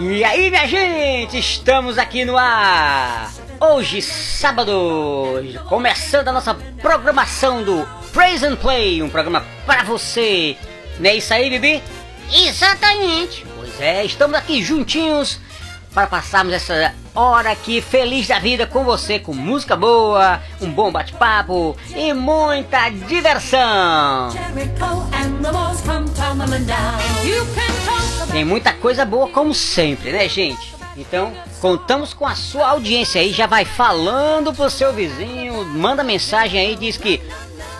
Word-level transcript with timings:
E 0.00 0.24
aí, 0.24 0.50
minha 0.50 0.66
gente, 0.66 1.38
estamos 1.38 1.96
aqui 1.96 2.24
no 2.24 2.36
ar. 2.36 3.32
Hoje, 3.60 4.02
sábado, 4.02 4.74
começando 5.68 6.26
a 6.26 6.32
nossa 6.32 6.54
programação 6.82 7.62
do 7.62 7.86
Praise 8.12 8.44
and 8.44 8.56
Play, 8.56 9.00
um 9.00 9.08
programa 9.08 9.46
para 9.64 9.84
você. 9.84 10.56
Não 10.98 11.08
é 11.08 11.14
isso 11.14 11.32
aí, 11.32 11.50
Bibi? 11.50 11.80
Exatamente. 12.32 13.46
Pois 13.56 13.80
é, 13.80 14.04
estamos 14.04 14.36
aqui 14.36 14.60
juntinhos 14.60 15.38
para 15.92 16.06
passarmos 16.06 16.52
essa 16.52 16.94
hora 17.14 17.50
aqui 17.50 17.80
feliz 17.80 18.28
da 18.28 18.38
vida 18.38 18.66
com 18.66 18.84
você, 18.84 19.18
com 19.18 19.34
música 19.34 19.76
boa, 19.76 20.40
um 20.60 20.70
bom 20.70 20.92
bate-papo 20.92 21.76
e 21.94 22.12
muita 22.12 22.88
diversão. 22.90 24.30
Tem 28.30 28.44
muita 28.44 28.72
coisa 28.72 29.04
boa 29.04 29.28
como 29.28 29.52
sempre, 29.52 30.12
né, 30.12 30.28
gente? 30.28 30.74
Então, 30.96 31.32
contamos 31.60 32.12
com 32.12 32.26
a 32.26 32.34
sua 32.34 32.68
audiência 32.68 33.20
aí, 33.20 33.32
já 33.32 33.46
vai 33.46 33.64
falando 33.64 34.52
pro 34.52 34.68
seu 34.68 34.92
vizinho, 34.92 35.64
manda 35.64 36.04
mensagem 36.04 36.60
aí, 36.60 36.76
diz 36.76 36.96
que 36.96 37.20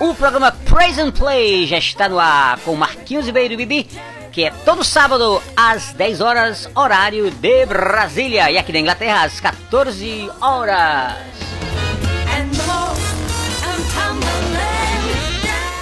o 0.01 0.15
programa 0.15 0.51
Praise 0.51 1.01
and 1.01 1.11
Play 1.11 1.67
já 1.67 1.77
está 1.77 2.09
no 2.09 2.19
ar 2.19 2.59
com 2.61 2.75
Marquinhos 2.75 3.29
e 3.29 3.33
Bibi, 3.33 3.87
que 4.33 4.45
é 4.45 4.51
todo 4.51 4.85
sábado 4.85 5.43
às 5.57 5.93
10 5.93 6.21
horas, 6.21 6.69
horário 6.75 7.31
de 7.31 7.67
Brasília, 7.67 8.51
e 8.51 8.59
aqui 8.59 8.73
na 8.73 8.79
Inglaterra 8.79 9.25
às 9.25 9.41
14 9.41 10.31
horas. 10.41 11.15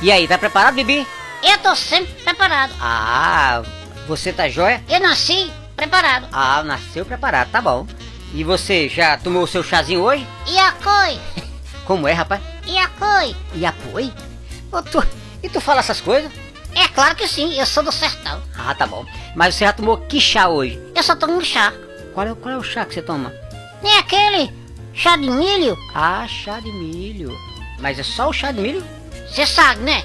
E 0.00 0.12
aí, 0.12 0.28
tá 0.28 0.38
preparado, 0.38 0.74
Bibi? 0.74 1.06
Eu 1.42 1.58
tô 1.58 1.74
sempre 1.74 2.12
preparado. 2.22 2.72
Ah, 2.80 3.62
você 4.06 4.32
tá 4.32 4.48
joia? 4.48 4.82
Eu 4.88 5.00
nasci 5.00 5.52
preparado. 5.76 6.28
Ah, 6.32 6.62
nasceu 6.62 7.04
preparado, 7.04 7.50
tá 7.50 7.60
bom. 7.60 7.86
E 8.32 8.44
você 8.44 8.88
já 8.88 9.16
tomou 9.18 9.42
o 9.42 9.46
seu 9.46 9.62
chazinho 9.62 10.02
hoje? 10.02 10.26
E 10.46 10.58
a 10.58 10.72
coi? 10.72 11.18
Como 11.84 12.06
é, 12.06 12.12
rapaz? 12.12 12.40
E 12.66 12.78
a 12.78 12.86
coi? 12.88 13.34
E 13.54 13.64
apoio? 13.64 14.12
Ô, 14.70 14.82
tu, 14.82 15.02
e 15.42 15.48
tu 15.48 15.60
fala 15.60 15.80
essas 15.80 16.00
coisas? 16.00 16.30
É 16.78 16.86
claro 16.86 17.16
que 17.16 17.26
sim, 17.26 17.58
eu 17.58 17.66
sou 17.66 17.82
do 17.82 17.90
sertão. 17.90 18.40
Ah, 18.56 18.72
tá 18.72 18.86
bom. 18.86 19.04
Mas 19.34 19.56
você 19.56 19.64
já 19.64 19.72
tomou 19.72 19.96
que 19.96 20.20
chá 20.20 20.48
hoje? 20.48 20.80
Eu 20.94 21.02
só 21.02 21.16
tomo 21.16 21.44
chá. 21.44 21.72
Qual 22.14 22.24
é, 22.24 22.34
qual 22.36 22.54
é 22.54 22.56
o 22.56 22.62
chá 22.62 22.84
que 22.84 22.94
você 22.94 23.02
toma? 23.02 23.32
Nem 23.82 23.96
aquele 23.98 24.52
chá 24.94 25.16
de 25.16 25.28
milho. 25.28 25.76
Ah, 25.92 26.24
chá 26.28 26.60
de 26.60 26.70
milho. 26.70 27.36
Mas 27.80 27.98
é 27.98 28.04
só 28.04 28.28
o 28.28 28.32
chá 28.32 28.52
de 28.52 28.60
milho? 28.60 28.84
Você 29.28 29.44
sabe, 29.44 29.80
né? 29.80 30.04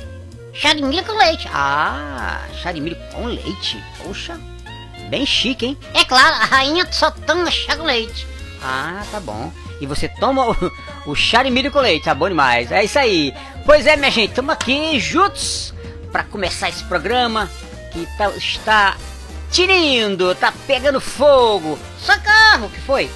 Chá 0.52 0.74
de 0.74 0.82
milho 0.82 1.06
com 1.06 1.14
leite. 1.14 1.48
Ah, 1.54 2.42
chá 2.60 2.72
de 2.72 2.82
milho 2.82 2.98
com 3.14 3.26
leite. 3.26 3.84
Poxa, 4.04 4.40
bem 5.10 5.28
chique, 5.28 5.68
hein? 5.68 5.78
É 5.94 6.04
claro, 6.04 6.36
a 6.36 6.46
rainha 6.46 6.92
só 6.92 7.12
toma 7.12 7.52
chá 7.52 7.78
com 7.78 7.84
leite. 7.84 8.28
Ah, 8.64 9.04
tá 9.12 9.20
bom. 9.20 9.52
E 9.80 9.86
você 9.86 10.08
toma 10.08 10.50
o, 10.50 10.56
o 11.12 11.16
chá 11.16 11.44
de 11.44 11.52
milho 11.52 11.72
com 11.72 11.80
leite, 11.80 12.06
tá 12.06 12.16
bom 12.16 12.30
demais. 12.30 12.72
É 12.72 12.84
isso 12.84 12.98
aí. 12.98 13.32
Pois 13.64 13.86
é, 13.86 13.96
minha 13.96 14.10
gente, 14.10 14.30
estamos 14.30 14.54
aqui 14.54 15.00
juntos 15.00 15.73
para 16.14 16.24
começar 16.24 16.70
esse 16.70 16.84
programa 16.86 17.50
que 17.92 18.08
tá- 18.18 18.30
está 18.38 18.96
tinindo, 19.52 20.34
tá 20.36 20.54
pegando 20.66 21.02
fogo. 21.02 21.78
Socorro! 22.00 22.68
O 22.68 22.70
que 22.70 22.80
foi? 22.82 23.10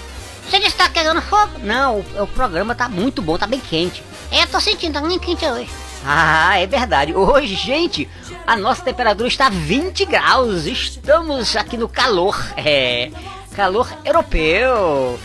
Você 0.50 0.60
disse 0.60 0.72
que 0.72 0.78
tá 0.78 0.90
pegando 0.90 1.22
fogo? 1.22 1.60
Não, 1.60 2.00
o, 2.00 2.24
o 2.24 2.28
programa 2.28 2.74
tá 2.76 2.90
muito 2.90 3.22
bom, 3.22 3.38
tá 3.38 3.46
bem 3.48 3.60
quente. 3.60 4.04
É, 4.32 4.44
eu 4.44 4.48
tô 4.48 4.60
sentindo, 4.60 4.94
tá 4.94 5.02
muito 5.02 5.22
quente 5.26 5.46
hoje. 5.46 5.70
Ah, 6.06 6.58
é 6.60 6.66
verdade. 6.66 7.14
Hoje, 7.14 7.56
gente, 7.56 8.10
a 8.46 8.56
nossa 8.56 8.82
temperatura 8.82 9.28
está 9.28 9.50
20 9.50 10.06
graus. 10.06 10.66
Estamos 10.66 11.56
aqui 11.56 11.78
no 11.78 11.88
calor. 11.90 12.36
É, 12.56 13.12
calor 13.56 13.88
europeu. 14.06 15.20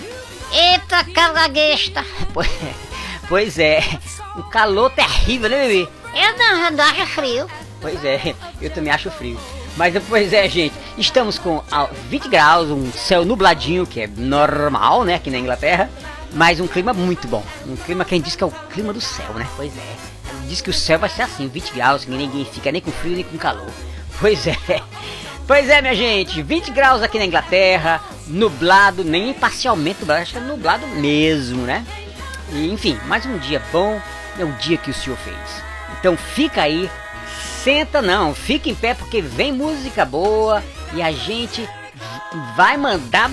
Eita, 0.52 1.04
cagaguesta. 1.12 2.04
Pois, 2.34 2.48
pois 3.28 3.58
é, 3.58 3.80
um 4.36 4.42
calor 4.42 4.90
terrível, 4.90 5.48
né, 5.48 5.66
bebê? 5.68 5.88
Eu 6.14 6.36
não, 6.38 6.64
eu 6.64 6.70
não 6.72 6.84
acho 6.84 7.06
frio. 7.06 7.46
Pois 7.82 8.02
é, 8.04 8.34
eu 8.62 8.70
também 8.70 8.92
acho 8.92 9.10
frio. 9.10 9.38
Mas 9.76 9.94
pois 10.08 10.32
é, 10.32 10.48
gente, 10.48 10.74
estamos 10.96 11.38
com 11.38 11.62
ah, 11.70 11.88
20 12.08 12.28
graus, 12.28 12.70
um 12.70 12.90
céu 12.92 13.24
nubladinho, 13.24 13.86
que 13.86 14.02
é 14.02 14.06
normal, 14.06 15.04
né, 15.04 15.16
aqui 15.16 15.30
na 15.30 15.38
Inglaterra, 15.38 15.90
mas 16.32 16.60
um 16.60 16.68
clima 16.68 16.92
muito 16.92 17.26
bom. 17.26 17.44
Um 17.66 17.76
clima 17.76 18.04
que 18.04 18.14
a 18.14 18.16
gente 18.16 18.26
diz 18.26 18.36
que 18.36 18.44
é 18.44 18.46
o 18.46 18.50
clima 18.72 18.92
do 18.92 19.00
céu, 19.00 19.34
né? 19.34 19.46
Pois 19.56 19.76
é. 19.76 19.96
Diz 20.48 20.60
que 20.60 20.70
o 20.70 20.72
céu 20.72 20.98
vai 20.98 21.10
ser 21.10 21.22
assim, 21.22 21.48
20 21.48 21.72
graus, 21.72 22.04
que 22.04 22.10
ninguém 22.10 22.44
fica 22.44 22.70
nem 22.70 22.80
com 22.80 22.92
frio 22.92 23.14
nem 23.14 23.24
com 23.24 23.36
calor. 23.36 23.68
Pois 24.20 24.46
é. 24.46 24.56
Pois 25.46 25.68
é, 25.68 25.82
minha 25.82 25.94
gente, 25.94 26.40
20 26.40 26.70
graus 26.70 27.02
aqui 27.02 27.18
na 27.18 27.24
Inglaterra, 27.24 28.00
nublado, 28.28 29.02
nem 29.02 29.34
parcialmente 29.34 30.00
nublado, 30.00 30.22
acho 30.22 30.32
que 30.32 30.38
é 30.38 30.40
nublado 30.40 30.86
mesmo, 30.86 31.62
né? 31.62 31.84
E, 32.52 32.72
enfim, 32.72 32.98
mais 33.06 33.26
um 33.26 33.36
dia 33.38 33.60
bom, 33.72 34.00
é 34.38 34.44
o 34.44 34.52
dia 34.52 34.76
que 34.76 34.90
o 34.90 34.94
senhor 34.94 35.16
fez. 35.18 35.36
Então 35.98 36.16
fica 36.16 36.62
aí, 36.62 36.88
senta 37.62 38.02
não, 38.02 38.34
fica 38.34 38.68
em 38.68 38.74
pé 38.74 38.94
porque 38.94 39.20
vem 39.22 39.52
música 39.52 40.04
boa 40.04 40.62
e 40.94 41.02
a 41.02 41.12
gente 41.12 41.68
vai 42.56 42.76
mandar 42.76 43.30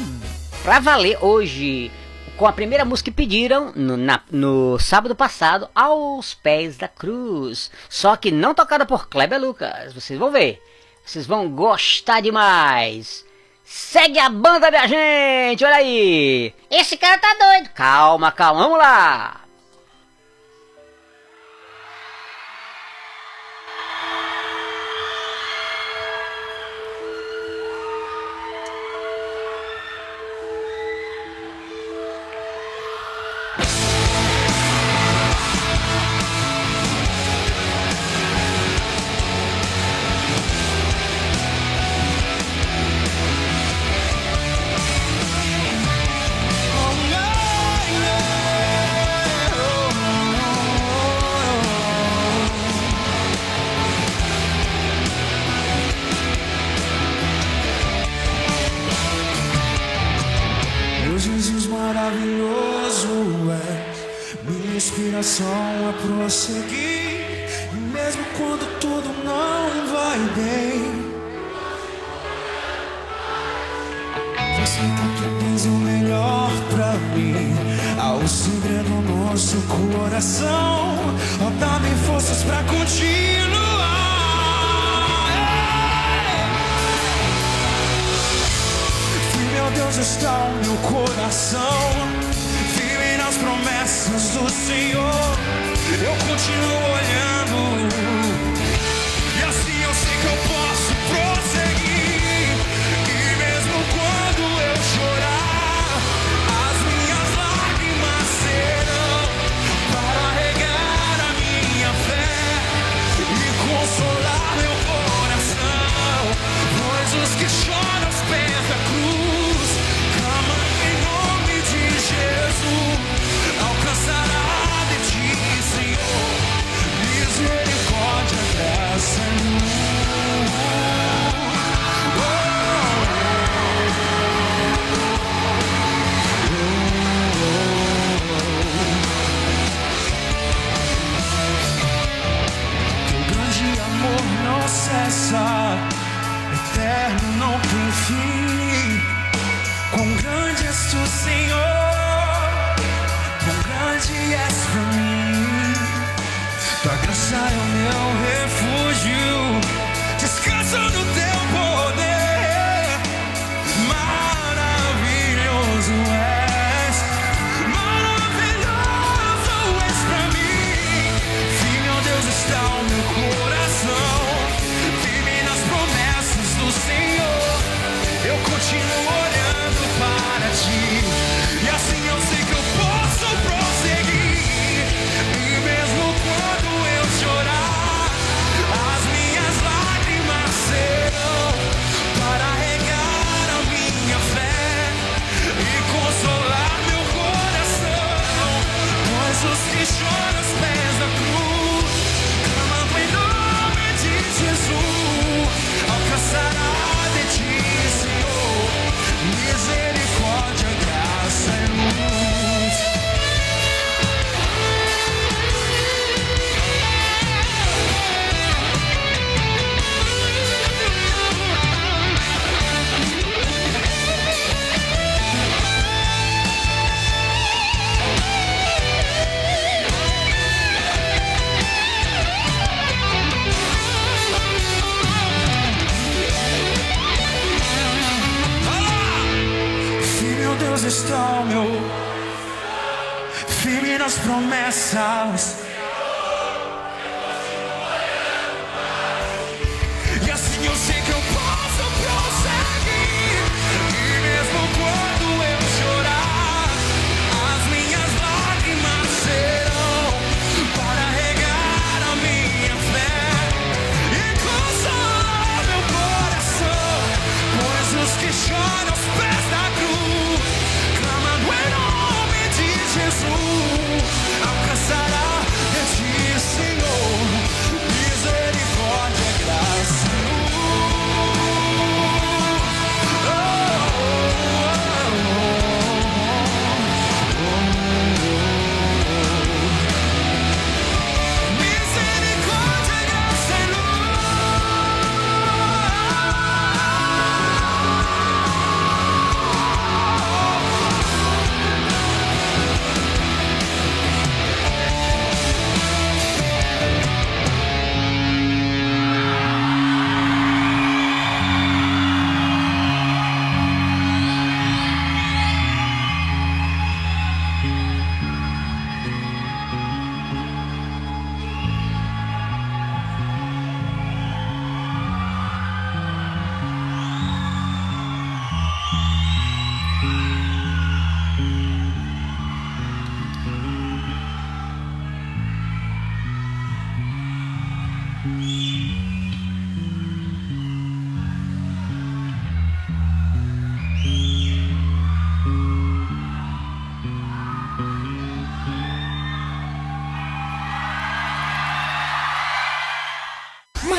pra 0.64 0.80
valer 0.80 1.18
hoje 1.22 1.92
com 2.38 2.46
a 2.46 2.54
primeira 2.54 2.86
música 2.86 3.10
que 3.12 3.16
pediram 3.16 3.72
no, 3.76 3.98
na- 3.98 4.22
no 4.32 4.78
sábado 4.80 5.16
passado, 5.16 5.68
Aos 5.76 6.34
Pés 6.36 6.78
da 6.78 6.88
Cruz. 6.88 7.70
Só 7.90 8.16
que 8.16 8.32
não 8.32 8.54
tocada 8.54 8.86
por 8.86 9.10
Kleber 9.10 9.40
Lucas, 9.42 9.94
vocês 9.94 10.18
vão 10.18 10.32
ver. 10.32 10.62
Vocês 11.06 11.26
vão 11.26 11.50
gostar 11.50 12.22
demais. 12.22 13.26
Segue 13.66 14.20
a 14.20 14.30
banda, 14.30 14.70
minha 14.72 14.88
gente, 14.88 15.66
olha 15.66 15.76
aí. 15.76 16.54
Esse 16.72 16.96
cara 16.98 17.18
tá 17.18 17.36
doido. 17.40 17.70
Calma, 17.74 18.32
calma, 18.32 18.62
vamos 18.64 18.78
lá. 18.78 19.39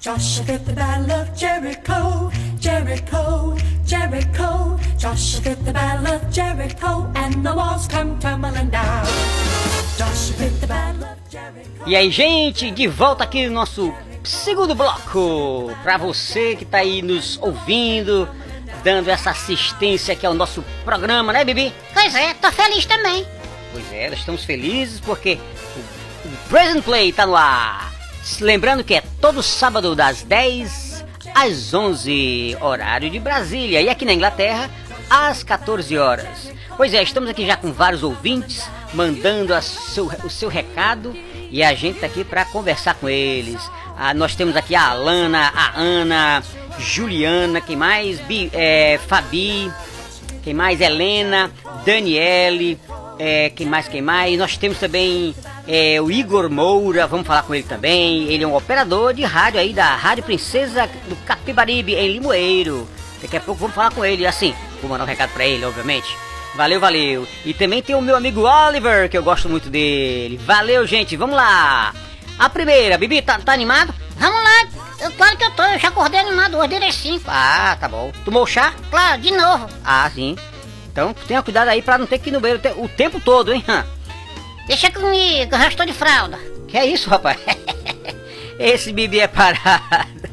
Joshua 0.00 0.56
the 0.58 0.72
battle 0.74 1.10
of 1.10 1.36
Jericho, 1.36 2.30
Jericho, 2.60 3.56
Jericho. 3.84 4.78
Joshua 4.96 5.56
the 5.56 5.72
battle 5.72 6.14
of 6.14 6.30
Jericho, 6.30 7.10
and 7.16 7.44
the 7.44 7.52
walls 7.52 7.88
come 7.88 8.16
tumbling 8.20 8.70
down. 8.70 9.04
Joshua 9.98 10.48
the 10.60 10.66
battle 10.68 11.02
of 11.02 11.18
Jericho. 11.28 11.82
E 11.84 11.96
aí, 11.96 12.12
gente, 12.12 12.70
de 12.70 12.86
volta 12.86 13.24
aqui 13.24 13.48
no 13.48 13.54
nosso 13.54 13.92
segundo 14.22 14.72
bloco. 14.72 15.72
Pra 15.82 15.96
você 15.96 16.54
que 16.54 16.64
tá 16.64 16.78
aí 16.78 17.02
nos 17.02 17.36
ouvindo, 17.42 18.28
dando 18.84 19.08
essa 19.08 19.30
assistência 19.30 20.14
aqui 20.14 20.24
ao 20.24 20.32
nosso 20.34 20.64
programa, 20.84 21.32
né, 21.32 21.44
Bibi? 21.44 21.74
Pois 21.92 22.14
é, 22.14 22.34
tô 22.34 22.52
feliz 22.52 22.86
também. 22.86 23.26
Pois 23.72 23.92
é, 23.92 24.10
nós 24.10 24.20
estamos 24.20 24.44
felizes 24.44 25.00
porque 25.00 25.40
o, 26.24 26.28
o 26.28 26.36
Present 26.48 26.84
Play 26.84 27.12
tá 27.12 27.26
no 27.26 27.34
ar. 27.34 27.97
Lembrando 28.40 28.84
que 28.84 28.94
é 28.94 29.02
todo 29.20 29.42
sábado 29.42 29.94
das 29.96 30.22
10 30.22 31.04
às 31.34 31.72
11, 31.74 32.56
horário 32.60 33.10
de 33.10 33.18
Brasília. 33.18 33.80
E 33.82 33.88
aqui 33.88 34.04
na 34.04 34.12
Inglaterra, 34.12 34.70
às 35.10 35.42
14 35.42 35.96
horas. 35.98 36.52
Pois 36.76 36.94
é, 36.94 37.02
estamos 37.02 37.28
aqui 37.28 37.46
já 37.46 37.56
com 37.56 37.72
vários 37.72 38.02
ouvintes 38.02 38.64
mandando 38.94 39.60
seu- 39.62 40.10
o 40.24 40.30
seu 40.30 40.48
recado 40.48 41.14
e 41.50 41.62
a 41.62 41.74
gente 41.74 41.98
tá 42.00 42.06
aqui 42.06 42.22
para 42.24 42.44
conversar 42.44 42.94
com 42.94 43.08
eles. 43.08 43.60
Ah, 43.96 44.14
nós 44.14 44.36
temos 44.36 44.54
aqui 44.54 44.74
a 44.76 44.88
Alana, 44.90 45.50
a 45.54 45.78
Ana, 45.80 46.42
Juliana, 46.78 47.60
quem 47.60 47.74
mais? 47.76 48.20
Bi, 48.20 48.48
é, 48.52 49.00
Fabi, 49.08 49.70
quem 50.44 50.54
mais? 50.54 50.80
Helena, 50.80 51.50
Daniele, 51.84 52.78
é, 53.18 53.50
quem 53.50 53.66
mais, 53.66 53.88
quem 53.88 54.00
mais? 54.00 54.38
Nós 54.38 54.56
temos 54.56 54.78
também 54.78 55.34
é, 55.66 56.00
o 56.00 56.10
Igor 56.10 56.50
Moura, 56.50 57.06
vamos 57.06 57.26
falar 57.26 57.42
com 57.42 57.54
ele 57.54 57.64
também. 57.64 58.24
Ele 58.32 58.44
é 58.44 58.46
um 58.46 58.54
operador 58.54 59.12
de 59.12 59.24
rádio 59.24 59.60
aí 59.60 59.72
da 59.72 59.96
Rádio 59.96 60.24
Princesa 60.24 60.88
do 61.08 61.16
Capibaribe, 61.24 61.94
em 61.94 62.12
Limoeiro. 62.12 62.88
Daqui 63.20 63.36
a 63.36 63.40
pouco 63.40 63.60
vamos 63.60 63.74
falar 63.74 63.90
com 63.92 64.04
ele, 64.04 64.26
assim, 64.26 64.54
vou 64.80 64.90
mandar 64.90 65.04
um 65.04 65.06
recado 65.06 65.32
pra 65.32 65.46
ele, 65.46 65.64
obviamente. 65.64 66.08
Valeu, 66.54 66.80
valeu. 66.80 67.28
E 67.44 67.52
também 67.52 67.82
tem 67.82 67.94
o 67.94 68.00
meu 68.00 68.16
amigo 68.16 68.42
Oliver, 68.42 69.08
que 69.08 69.18
eu 69.18 69.22
gosto 69.22 69.48
muito 69.48 69.68
dele. 69.68 70.36
Valeu, 70.38 70.86
gente, 70.86 71.16
vamos 71.16 71.36
lá. 71.36 71.92
A 72.38 72.48
primeira, 72.48 72.96
Bibi, 72.96 73.20
tá, 73.22 73.38
tá 73.38 73.52
animado? 73.52 73.92
Vamos 74.16 74.42
lá, 74.42 74.68
eu, 75.00 75.12
claro 75.12 75.36
que 75.36 75.44
eu 75.44 75.50
tô, 75.52 75.62
eu 75.62 75.78
já 75.78 75.88
acordei 75.88 76.18
animado 76.18 76.56
hoje, 76.56 76.74
as 76.74 76.94
5. 76.96 77.24
Ah, 77.28 77.76
tá 77.78 77.88
bom. 77.88 78.10
Tomou 78.24 78.44
chá? 78.46 78.74
Claro, 78.90 79.20
de 79.20 79.30
novo. 79.30 79.68
Ah, 79.84 80.10
sim. 80.12 80.36
Então 80.98 81.14
tenha 81.28 81.42
cuidado 81.42 81.68
aí 81.68 81.80
pra 81.80 81.96
não 81.96 82.06
ter 82.06 82.18
que 82.18 82.28
ir 82.28 82.32
no 82.32 82.40
banheiro 82.40 82.58
o 82.58 82.62
te- 82.62 82.80
o 82.80 82.88
tempo 82.88 83.20
todo, 83.20 83.52
hein? 83.54 83.64
Deixa 84.66 84.90
comigo, 84.90 85.54
eu 85.54 85.58
já 85.58 85.68
estou 85.68 85.86
de 85.86 85.92
fralda. 85.92 86.36
Que 86.66 86.76
é 86.76 86.84
isso, 86.84 87.08
rapaz? 87.08 87.38
Esse 88.58 88.92
Bibi 88.92 89.20
é 89.20 89.28
parado. 89.28 90.28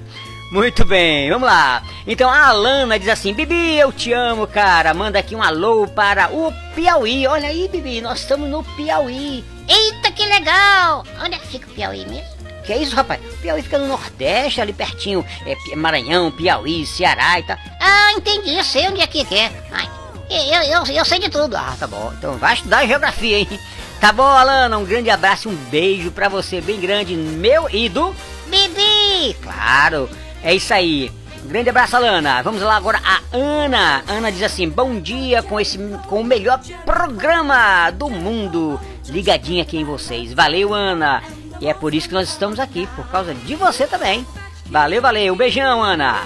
Muito 0.52 0.84
bem, 0.84 1.30
vamos 1.30 1.48
lá. 1.48 1.84
Então 2.08 2.30
a 2.30 2.48
Alana 2.48 2.98
diz 2.98 3.08
assim: 3.10 3.34
Bibi, 3.34 3.76
eu 3.78 3.92
te 3.92 4.12
amo, 4.12 4.48
cara. 4.48 4.94
Manda 4.94 5.20
aqui 5.20 5.36
um 5.36 5.44
alô 5.44 5.88
para 5.88 6.30
o 6.34 6.52
Piauí. 6.74 7.28
Olha 7.28 7.48
aí, 7.50 7.68
Bibi, 7.68 8.02
nós 8.02 8.22
estamos 8.22 8.50
no 8.50 8.64
Piauí. 8.64 9.44
Eita, 9.68 10.12
que 10.12 10.26
legal! 10.26 11.04
Onde 11.24 11.36
é 11.36 11.38
que 11.38 11.48
fica 11.48 11.68
o 11.68 11.74
Piauí 11.74 12.06
mesmo? 12.08 12.36
Que 12.66 12.74
é 12.74 12.78
isso, 12.78 12.96
rapaz? 12.96 13.22
O 13.24 13.38
Piauí 13.38 13.62
fica 13.62 13.78
no 13.78 13.88
Nordeste, 13.88 14.60
ali 14.62 14.74
pertinho. 14.74 15.24
É 15.46 15.76
Maranhão, 15.76 16.32
Piauí, 16.32 16.86
Ceará 16.88 17.40
e 17.40 17.44
tal. 17.44 17.58
Ah, 17.80 18.12
entendi, 18.18 18.56
eu 18.58 18.64
sei 18.64 18.88
onde 18.88 19.02
é 19.02 19.08
que 19.08 19.22
é. 19.36 19.52
Ai, 19.72 19.88
eu, 20.30 20.64
eu, 20.64 20.96
eu 20.96 21.06
sei 21.06 21.20
de 21.20 21.30
tudo. 21.30 21.56
Ah, 21.56 21.76
tá 21.80 21.88
bom. 21.88 22.12
Então 22.18 22.38
vai 22.38 22.54
estudar 22.54 22.86
geografia, 22.86 23.40
hein? 23.40 23.60
Tá 24.00 24.12
bom, 24.12 24.24
Alana. 24.24 24.78
Um 24.78 24.86
grande 24.86 25.10
abraço, 25.10 25.50
um 25.50 25.56
beijo 25.56 26.12
pra 26.12 26.30
você, 26.30 26.62
bem 26.62 26.80
grande, 26.80 27.16
meu 27.16 27.70
e 27.70 27.90
do 27.90 28.16
Bibi! 28.48 29.36
Claro, 29.42 30.10
é 30.44 30.54
isso 30.54 30.74
aí. 30.74 31.12
Um 31.44 31.48
grande 31.48 31.70
abraço, 31.70 31.96
Alana. 31.96 32.42
Vamos 32.42 32.62
lá 32.62 32.76
agora 32.76 33.00
a 33.04 33.20
Ana. 33.36 34.04
Ana 34.08 34.32
diz 34.32 34.42
assim: 34.44 34.68
Bom 34.68 35.00
dia 35.00 35.44
com 35.44 35.60
esse 35.60 35.78
com 36.08 36.22
o 36.22 36.24
melhor 36.24 36.60
programa 36.86 37.92
do 37.92 38.10
mundo. 38.10 38.80
Ligadinha 39.08 39.62
aqui 39.62 39.78
em 39.78 39.84
vocês. 39.84 40.34
Valeu, 40.34 40.74
Ana. 40.74 41.22
E 41.62 41.68
é 41.68 41.74
por 41.74 41.94
isso 41.94 42.08
que 42.08 42.14
nós 42.14 42.30
estamos 42.30 42.60
aqui, 42.60 42.88
por 42.96 43.08
causa 43.08 43.34
de 43.34 43.56
você 43.56 43.88
também. 43.88 44.26
Valeu, 44.66 45.02
valeu. 45.02 45.34
Um 45.34 45.38
beijão, 45.38 45.84
Ana. 45.84 46.22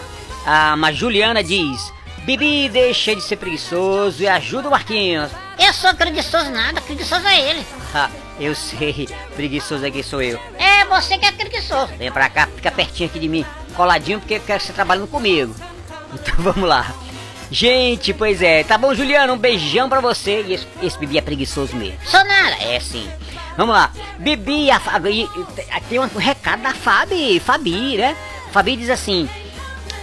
A 0.45 0.75
mas 0.77 0.95
Juliana 0.95 1.43
diz: 1.43 1.91
Bibi, 2.25 2.69
deixa 2.69 3.15
de 3.15 3.21
ser 3.21 3.37
preguiçoso 3.37 4.21
e 4.21 4.27
ajuda 4.27 4.67
o 4.67 4.71
Marquinhos. 4.71 5.31
Eu 5.57 5.73
sou 5.73 5.93
preguiçoso 5.95 6.49
nada, 6.51 6.79
preguiçoso 6.81 7.27
é 7.27 7.49
ele. 7.49 7.65
Ah, 7.93 8.09
eu 8.39 8.53
sei, 8.55 9.09
preguiçoso 9.35 9.85
aqui 9.85 10.03
sou 10.03 10.21
eu. 10.21 10.39
É 10.57 10.85
você 10.85 11.17
que 11.17 11.25
é 11.25 11.31
preguiçoso. 11.31 11.93
Vem 11.97 12.11
pra 12.11 12.29
cá, 12.29 12.47
fica 12.55 12.71
pertinho 12.71 13.09
aqui 13.09 13.19
de 13.19 13.27
mim, 13.27 13.45
coladinho, 13.75 14.19
porque 14.19 14.35
eu 14.35 14.41
quero 14.41 14.59
que 14.59 14.65
você 14.67 14.73
trabalhando 14.73 15.07
comigo. 15.07 15.53
Então 16.11 16.33
vamos 16.39 16.67
lá. 16.67 16.91
Gente, 17.51 18.15
pois 18.15 18.41
é, 18.41 18.63
tá 18.63 18.79
bom, 18.79 18.95
Juliano, 18.95 19.33
um 19.33 19.37
beijão 19.37 19.87
pra 19.87 20.01
você. 20.01 20.41
E 20.41 20.53
esse, 20.53 20.67
esse 20.81 20.97
Bibi 20.97 21.19
é 21.19 21.21
preguiçoso 21.21 21.75
mesmo. 21.75 21.99
Sou 22.03 22.23
nada. 22.25 22.55
É 22.63 22.79
sim. 22.79 23.07
Vamos 23.55 23.75
lá. 23.75 23.91
Bibi, 24.17 24.71
a 24.71 24.79
Fabi, 24.79 25.29
tem 25.87 25.99
um 25.99 26.07
recado 26.17 26.63
da 26.63 26.73
Fabi, 26.73 27.39
Fabi, 27.39 27.97
né? 27.97 28.17
Fabi 28.51 28.75
diz 28.75 28.89
assim: 28.89 29.29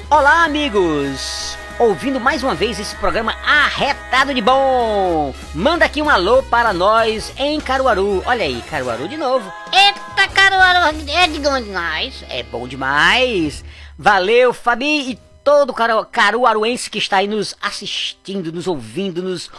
Olá, 0.08 0.44
amigos! 0.44 1.58
Ouvindo 1.78 2.18
mais 2.18 2.42
uma 2.42 2.54
vez 2.54 2.80
esse 2.80 2.96
programa 2.96 3.34
arretado 3.44 4.32
de 4.32 4.40
bom! 4.40 5.34
Manda 5.54 5.84
aqui 5.84 6.00
um 6.00 6.08
alô 6.08 6.42
para 6.42 6.72
nós 6.72 7.34
em 7.36 7.60
Caruaru. 7.60 8.22
Olha 8.24 8.44
aí, 8.44 8.62
Caruaru 8.62 9.06
de 9.06 9.18
novo. 9.18 9.52
Eita, 9.70 10.26
Caruaru, 10.32 10.96
é 11.06 11.26
de 11.26 11.46
onde 11.46 11.68
nós? 11.68 12.24
É 12.30 12.42
bom 12.42 12.66
demais. 12.66 13.62
Valeu, 13.98 14.54
Fabi 14.54 15.10
e 15.10 15.18
todo 15.44 15.74
caru 15.74 16.04
caruaruense 16.06 16.90
que 16.90 16.96
está 16.96 17.18
aí 17.18 17.28
nos 17.28 17.54
assistindo, 17.60 18.50
nos 18.50 18.66
ouvindo, 18.66 19.22
nos 19.22 19.50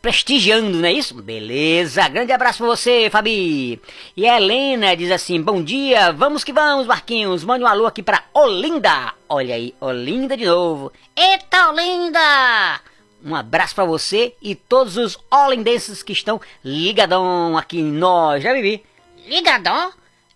prestigiando, 0.00 0.78
não 0.78 0.88
é 0.88 0.92
isso? 0.92 1.14
Beleza, 1.14 2.08
grande 2.08 2.32
abraço 2.32 2.58
pra 2.58 2.66
você, 2.66 3.08
Fabi. 3.10 3.80
E 4.16 4.26
a 4.26 4.36
Helena 4.36 4.96
diz 4.96 5.10
assim: 5.10 5.40
Bom 5.40 5.62
dia, 5.62 6.12
vamos 6.12 6.44
que 6.44 6.52
vamos, 6.52 6.86
Marquinhos. 6.86 7.44
Mande 7.44 7.64
um 7.64 7.66
alô 7.66 7.86
aqui 7.86 8.02
pra 8.02 8.24
Olinda. 8.32 9.14
Olha 9.28 9.54
aí, 9.54 9.74
Olinda 9.80 10.36
de 10.36 10.44
novo. 10.44 10.92
Eita, 11.16 11.72
linda! 11.72 12.80
Um 13.24 13.34
abraço 13.34 13.74
pra 13.74 13.84
você 13.84 14.34
e 14.40 14.54
todos 14.54 14.96
os 14.96 15.18
olindenses 15.30 16.02
que 16.02 16.12
estão 16.12 16.40
ligadão 16.64 17.56
aqui 17.56 17.80
em 17.80 17.90
nós, 17.90 18.42
já 18.42 18.52
Bibi? 18.52 18.84
Ligadão? 19.26 19.92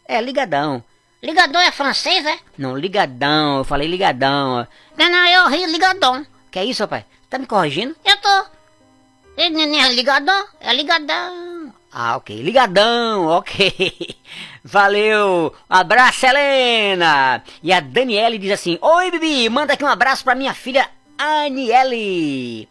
É, 0.06 0.20
ligadão. 0.20 0.82
Ligadão 1.22 1.60
é 1.60 1.70
francês, 1.70 2.24
é? 2.24 2.38
Não, 2.56 2.76
ligadão, 2.76 3.58
eu 3.58 3.64
falei 3.64 3.86
ligadão. 3.86 4.66
Não, 4.96 5.10
não, 5.10 5.26
eu 5.26 5.48
ri 5.48 5.66
ligadão. 5.66 6.26
Que 6.50 6.58
é 6.58 6.64
isso, 6.64 6.82
rapaz? 6.82 7.04
Tá 7.28 7.38
me 7.38 7.46
corrigindo? 7.46 7.94
Eu 8.04 8.16
tô. 8.16 8.59
Ele 9.36 9.66
não 9.66 9.80
é 9.80 9.92
ligadão? 9.92 10.46
É 10.60 10.72
ligadão. 10.74 11.72
Ah, 11.92 12.16
ok. 12.16 12.40
Ligadão, 12.42 13.26
ok. 13.26 14.16
Valeu. 14.62 15.54
Abraço, 15.68 16.26
Helena. 16.26 17.42
E 17.62 17.72
a 17.72 17.80
Daniele 17.80 18.38
diz 18.38 18.52
assim: 18.52 18.78
Oi, 18.80 19.10
Bibi, 19.10 19.48
manda 19.48 19.72
aqui 19.72 19.84
um 19.84 19.88
abraço 19.88 20.22
pra 20.22 20.34
minha 20.34 20.54
filha 20.54 20.88
Aniele. 21.18 22.68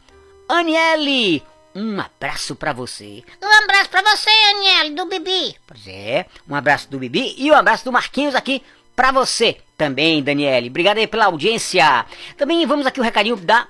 Aniele, 0.48 1.44
um 1.76 2.00
abraço 2.00 2.56
pra 2.56 2.74
você. 2.74 3.24
Um 3.42 3.64
abraço 3.64 3.90
pra 3.90 4.02
você, 4.02 4.30
Aniele, 4.30 4.96
do 4.96 5.06
Bibi. 5.06 5.56
Pois 5.68 5.88
é, 5.88 6.26
um 6.50 6.56
abraço 6.56 6.90
do 6.90 6.98
Bibi 6.98 7.36
e 7.38 7.52
um 7.52 7.56
abraço 7.56 7.86
do 7.86 7.92
Marquinhos 7.92 8.34
aqui 8.34 8.64
pra 8.96 9.12
você 9.12 9.58
também, 9.78 10.24
Daniele. 10.24 10.70
Obrigado 10.70 10.98
aí 10.98 11.08
pela 11.08 11.26
audiência. 11.26 12.06
Também 12.38 12.66
vamos 12.66 12.88
aqui 12.88 13.00
o 13.00 13.04
recadinho 13.04 13.36
da, 13.36 13.68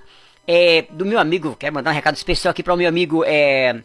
é, 0.51 0.87
do 0.89 1.05
meu 1.05 1.19
amigo. 1.19 1.55
Quero 1.55 1.75
mandar 1.75 1.91
um 1.91 1.93
recado 1.93 2.15
especial 2.15 2.49
aqui 2.49 2.63
para 2.63 2.73
o 2.73 2.77
meu 2.77 2.89
amigo 2.89 3.23
é, 3.23 3.83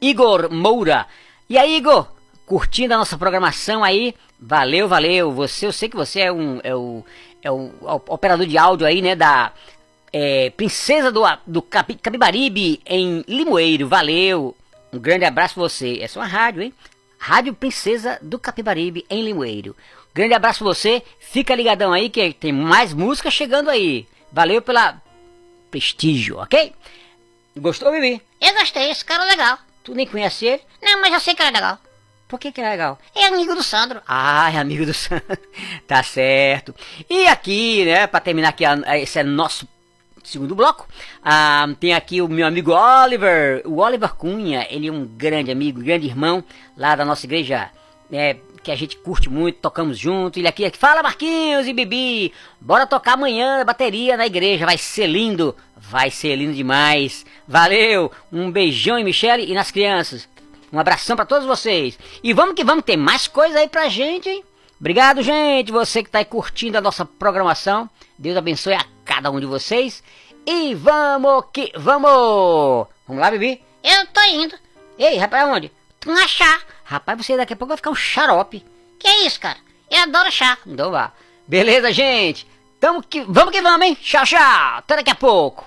Igor 0.00 0.50
Moura. 0.50 1.06
E 1.46 1.58
aí, 1.58 1.76
Igor? 1.76 2.08
Curtindo 2.46 2.94
a 2.94 2.96
nossa 2.96 3.18
programação 3.18 3.84
aí? 3.84 4.14
Valeu, 4.40 4.88
valeu. 4.88 5.30
Você, 5.32 5.66
eu 5.66 5.72
sei 5.72 5.90
que 5.90 5.96
você 5.96 6.20
é 6.20 6.32
um, 6.32 6.58
é 6.64 6.74
o, 6.74 7.04
é 7.42 7.50
o 7.50 7.70
operador 8.08 8.46
de 8.46 8.56
áudio 8.56 8.86
aí, 8.86 9.02
né? 9.02 9.14
Da 9.14 9.52
é, 10.10 10.48
Princesa 10.56 11.12
do, 11.12 11.22
do 11.46 11.60
Capi- 11.60 11.96
Capibaribe 11.96 12.80
em 12.86 13.22
Limoeiro. 13.28 13.86
Valeu. 13.86 14.56
Um 14.90 14.98
grande 14.98 15.26
abraço 15.26 15.52
pra 15.52 15.64
você. 15.64 15.98
Essa 16.00 16.18
é 16.18 16.22
uma 16.22 16.28
rádio, 16.28 16.62
hein? 16.62 16.72
Rádio 17.18 17.52
Princesa 17.52 18.18
do 18.22 18.38
Capibaribe 18.38 19.04
em 19.10 19.22
Limoeiro. 19.22 19.76
Grande 20.14 20.32
abraço 20.32 20.60
pra 20.60 20.68
você. 20.72 21.02
Fica 21.20 21.54
ligadão 21.54 21.92
aí 21.92 22.08
que 22.08 22.32
tem 22.32 22.52
mais 22.52 22.94
música 22.94 23.30
chegando 23.30 23.68
aí. 23.68 24.06
Valeu 24.32 24.62
pela 24.62 25.03
prestígio, 25.74 26.38
ok? 26.38 26.72
Gostou, 27.56 27.90
Bibi? 27.90 28.22
Eu 28.40 28.54
gostei, 28.54 28.90
esse 28.90 29.04
cara 29.04 29.24
é 29.24 29.30
legal. 29.30 29.58
Tu 29.82 29.92
nem 29.92 30.06
conhece 30.06 30.46
ele? 30.46 30.62
Não, 30.80 31.00
mas 31.00 31.12
eu 31.12 31.18
sei 31.18 31.34
que 31.34 31.42
ele 31.42 31.48
é 31.50 31.52
legal. 31.52 31.78
Por 32.28 32.38
que 32.38 32.52
que 32.52 32.60
é 32.60 32.70
legal? 32.70 32.96
É 33.12 33.26
amigo 33.26 33.56
do 33.56 33.62
Sandro. 33.62 34.00
Ah, 34.06 34.52
é 34.52 34.58
amigo 34.58 34.86
do 34.86 34.94
Sandro. 34.94 35.36
tá 35.88 36.00
certo. 36.04 36.72
E 37.10 37.26
aqui, 37.26 37.84
né, 37.84 38.06
pra 38.06 38.20
terminar 38.20 38.50
aqui, 38.50 38.64
esse 39.02 39.18
é 39.18 39.24
nosso 39.24 39.68
segundo 40.22 40.54
bloco, 40.54 40.88
ah, 41.24 41.66
tem 41.80 41.92
aqui 41.92 42.22
o 42.22 42.28
meu 42.28 42.46
amigo 42.46 42.72
Oliver, 42.72 43.62
o 43.66 43.80
Oliver 43.80 44.14
Cunha, 44.14 44.66
ele 44.70 44.86
é 44.86 44.92
um 44.92 45.04
grande 45.04 45.50
amigo, 45.50 45.82
grande 45.82 46.06
irmão 46.06 46.42
lá 46.76 46.94
da 46.94 47.04
nossa 47.04 47.26
igreja, 47.26 47.68
né, 48.08 48.36
que 48.64 48.72
a 48.72 48.76
gente 48.76 48.96
curte 48.96 49.28
muito, 49.28 49.58
tocamos 49.58 49.98
junto, 49.98 50.38
ele 50.38 50.48
aqui, 50.48 50.64
aqui, 50.64 50.78
fala 50.78 51.02
Marquinhos 51.02 51.68
e 51.68 51.72
Bibi, 51.74 52.32
bora 52.58 52.86
tocar 52.86 53.12
amanhã 53.12 53.62
bateria 53.64 54.16
na 54.16 54.26
igreja, 54.26 54.64
vai 54.64 54.78
ser 54.78 55.06
lindo, 55.06 55.54
vai 55.76 56.10
ser 56.10 56.34
lindo 56.34 56.54
demais, 56.54 57.26
valeu, 57.46 58.10
um 58.32 58.50
beijão 58.50 58.98
em 58.98 59.04
Michele 59.04 59.44
e 59.44 59.54
nas 59.54 59.70
crianças, 59.70 60.26
um 60.72 60.80
abração 60.80 61.14
pra 61.14 61.26
todos 61.26 61.46
vocês. 61.46 61.98
E 62.22 62.32
vamos 62.32 62.54
que 62.54 62.64
vamos, 62.64 62.84
tem 62.84 62.96
mais 62.96 63.28
coisa 63.28 63.58
aí 63.58 63.68
pra 63.68 63.88
gente, 63.88 64.30
hein? 64.30 64.42
Obrigado, 64.80 65.22
gente, 65.22 65.70
você 65.70 66.02
que 66.02 66.10
tá 66.10 66.18
aí 66.18 66.24
curtindo 66.24 66.78
a 66.78 66.80
nossa 66.80 67.04
programação. 67.04 67.88
Deus 68.18 68.36
abençoe 68.36 68.74
a 68.74 68.84
cada 69.04 69.30
um 69.30 69.38
de 69.38 69.46
vocês. 69.46 70.02
E 70.46 70.74
vamos 70.74 71.44
que 71.52 71.70
vamos! 71.76 72.86
Vamos 73.06 73.22
lá, 73.22 73.30
Bibi? 73.30 73.62
Eu 73.82 74.06
tô 74.06 74.20
indo. 74.22 74.56
Ei, 74.98 75.16
rapaz, 75.16 75.44
aonde? 75.44 75.70
Tu 76.00 76.08
não 76.08 76.16
achar. 76.16 76.73
Rapaz, 76.84 77.18
você 77.24 77.36
daqui 77.36 77.52
a 77.52 77.56
pouco 77.56 77.70
vai 77.70 77.76
ficar 77.76 77.90
um 77.90 77.94
xarope. 77.94 78.64
Que 78.98 79.08
é 79.08 79.26
isso, 79.26 79.40
cara? 79.40 79.58
Eu 79.90 80.02
adoro 80.02 80.30
chá. 80.30 80.58
Então 80.66 80.90
vá. 80.90 81.12
Beleza, 81.46 81.92
gente? 81.92 82.46
Tamo 82.78 83.02
que, 83.02 83.22
vamos 83.22 83.52
que 83.52 83.62
vamos, 83.62 83.86
hein? 83.86 83.96
Tchau, 84.00 84.24
tchau. 84.24 84.78
Até 84.78 84.96
daqui 84.96 85.10
a 85.10 85.14
pouco. 85.14 85.66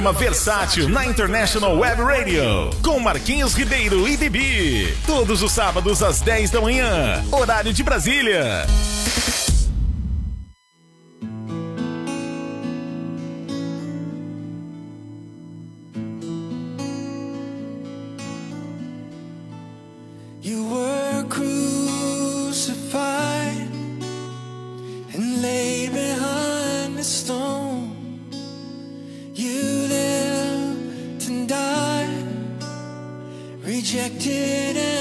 programa 0.00 0.12
versátil 0.12 0.88
na 0.88 1.04
International 1.04 1.76
Web 1.76 2.00
Radio, 2.02 2.70
com 2.82 2.98
Marquinhos 2.98 3.52
Ribeiro 3.52 4.08
e 4.08 4.16
Bibi 4.16 4.96
Todos 5.06 5.42
os 5.42 5.52
sábados 5.52 6.02
às 6.02 6.22
10 6.22 6.50
da 6.50 6.60
manhã, 6.60 7.22
horário 7.30 7.70
de 7.70 7.82
Brasília. 7.82 8.66
You 20.42 20.64
were 20.72 21.24
cruel. 21.28 21.59
rejected 33.92 34.99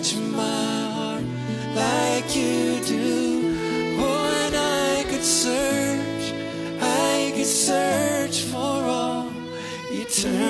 touch 0.00 0.16
my 0.16 0.90
heart 0.94 1.24
like 1.74 2.34
you 2.34 2.80
do. 2.86 3.56
Oh, 3.98 4.44
and 4.46 4.56
I 4.56 5.04
could 5.10 5.22
search, 5.22 6.32
I 6.80 7.32
could 7.36 7.46
search 7.46 8.42
for 8.44 8.56
all 8.56 9.30
eternity. 9.90 10.49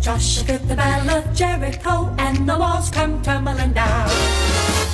Joshua 0.00 0.44
fit 0.46 0.66
the 0.66 0.74
battle 0.74 1.10
of 1.18 1.24
Jericho, 1.34 2.08
and 2.18 2.46
the 2.48 2.56
walls 2.56 2.90
come 2.90 3.20
tumbling 3.22 3.72
down. 3.74 4.08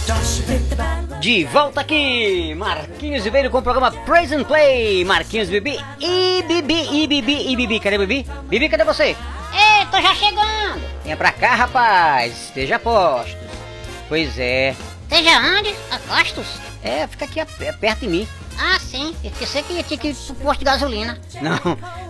Joshua 0.06 0.58
the 0.68 0.74
battle 0.76 1.18
De 1.20 1.44
volta 1.44 1.80
aqui, 1.80 2.54
Marquinhos 2.56 3.24
Ribeiro 3.24 3.50
com 3.50 3.58
o 3.58 3.62
programa 3.62 3.90
Praise 4.04 4.34
and 4.34 4.44
Play. 4.44 5.04
Marquinhos 5.04 5.48
Bibi 5.48 5.78
e 6.00 6.42
Bibi 6.42 7.02
e 7.02 7.06
Bibi 7.06 7.52
e 7.52 7.56
Bibi. 7.56 7.80
Cadê 7.80 7.98
Bibi? 7.98 8.26
Bibi, 8.48 8.68
cadê 8.68 8.84
você? 8.84 9.04
Ei, 9.54 9.86
tô 9.90 10.00
já 10.00 10.14
chegando. 10.14 10.82
Venha 11.04 11.16
pra 11.16 11.30
cá, 11.32 11.54
rapaz. 11.54 12.32
Esteja 12.46 12.76
a 12.76 12.78
postos. 12.78 13.36
Pois 14.08 14.38
é. 14.38 14.74
Esteja 15.04 15.38
onde? 15.40 15.74
Acostos? 15.90 16.46
É, 16.82 17.06
fica 17.06 17.24
aqui 17.24 17.40
a- 17.40 17.46
perto 17.46 18.00
de 18.00 18.08
mim. 18.08 18.28
Ah, 18.58 18.78
sim. 18.80 19.14
Eu 19.22 19.30
pensei 19.32 19.62
que 19.62 19.72
ia 19.74 19.84
ter 19.84 19.96
que 19.98 20.08
ir 20.08 20.14
pro 20.14 20.34
posto 20.36 20.58
de 20.60 20.64
gasolina. 20.64 21.18
Não, 21.40 21.58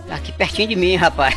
tá 0.07 0.15
aqui 0.15 0.31
pertinho 0.31 0.67
de 0.69 0.75
mim, 0.75 0.95
rapaz. 0.95 1.35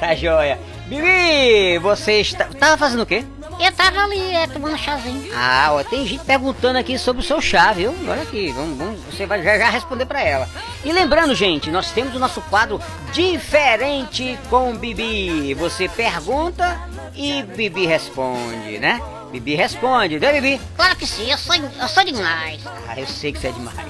Tá 0.00 0.14
joia. 0.14 0.58
Bibi, 0.88 1.78
você 1.78 2.20
está... 2.20 2.44
tava 2.44 2.76
fazendo 2.76 3.02
o 3.02 3.06
quê? 3.06 3.24
Eu 3.58 3.72
tava 3.72 4.00
ali, 4.00 4.20
é, 4.34 4.46
tomando 4.46 4.76
chazinho. 4.76 5.30
Ah, 5.34 5.70
ó, 5.72 5.82
tem 5.82 6.06
gente 6.06 6.22
perguntando 6.24 6.78
aqui 6.78 6.98
sobre 6.98 7.22
o 7.22 7.24
seu 7.24 7.40
chá, 7.40 7.72
viu? 7.72 7.94
Olha 8.06 8.22
aqui, 8.22 8.52
vamos, 8.52 8.76
vamos- 8.76 9.00
você 9.10 9.24
vai 9.26 9.42
já, 9.42 9.58
já 9.58 9.70
responder 9.70 10.04
pra 10.04 10.22
ela. 10.22 10.46
E 10.84 10.92
lembrando, 10.92 11.34
gente, 11.34 11.70
nós 11.70 11.90
temos 11.90 12.14
o 12.14 12.18
nosso 12.18 12.40
quadro 12.42 12.80
Diferente 13.12 14.38
com 14.50 14.76
Bibi. 14.76 15.54
Você 15.54 15.88
pergunta 15.88 16.78
e 17.14 17.42
Bibi 17.42 17.86
responde, 17.86 18.78
né? 18.78 19.00
Bibi 19.32 19.54
responde, 19.54 20.20
né, 20.20 20.32
Bibi? 20.34 20.60
Claro 20.76 20.94
que 20.96 21.06
sim, 21.06 21.30
eu 21.30 21.38
sou, 21.38 21.54
eu 21.56 21.88
sou 21.88 22.04
demais. 22.04 22.60
Ah, 22.86 22.98
eu 23.00 23.06
sei 23.06 23.32
que 23.32 23.38
você 23.40 23.48
é 23.48 23.52
demais. 23.52 23.88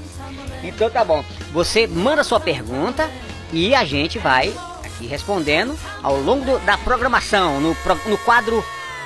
Então 0.63 0.89
tá 0.89 1.05
bom. 1.05 1.25
Você 1.53 1.87
manda 1.87 2.23
sua 2.25 2.39
pergunta 2.41 3.11
e 3.53 3.75
a 3.75 3.85
gente 3.85 4.19
vai 4.19 4.53
aqui 4.97 5.07
respondendo 5.07 5.79
ao 6.03 6.17
longo 6.21 6.45
do- 6.45 6.59
da 6.61 6.77
programação, 6.79 7.61
no, 7.61 7.77
no 8.07 8.19
quadro 8.19 8.65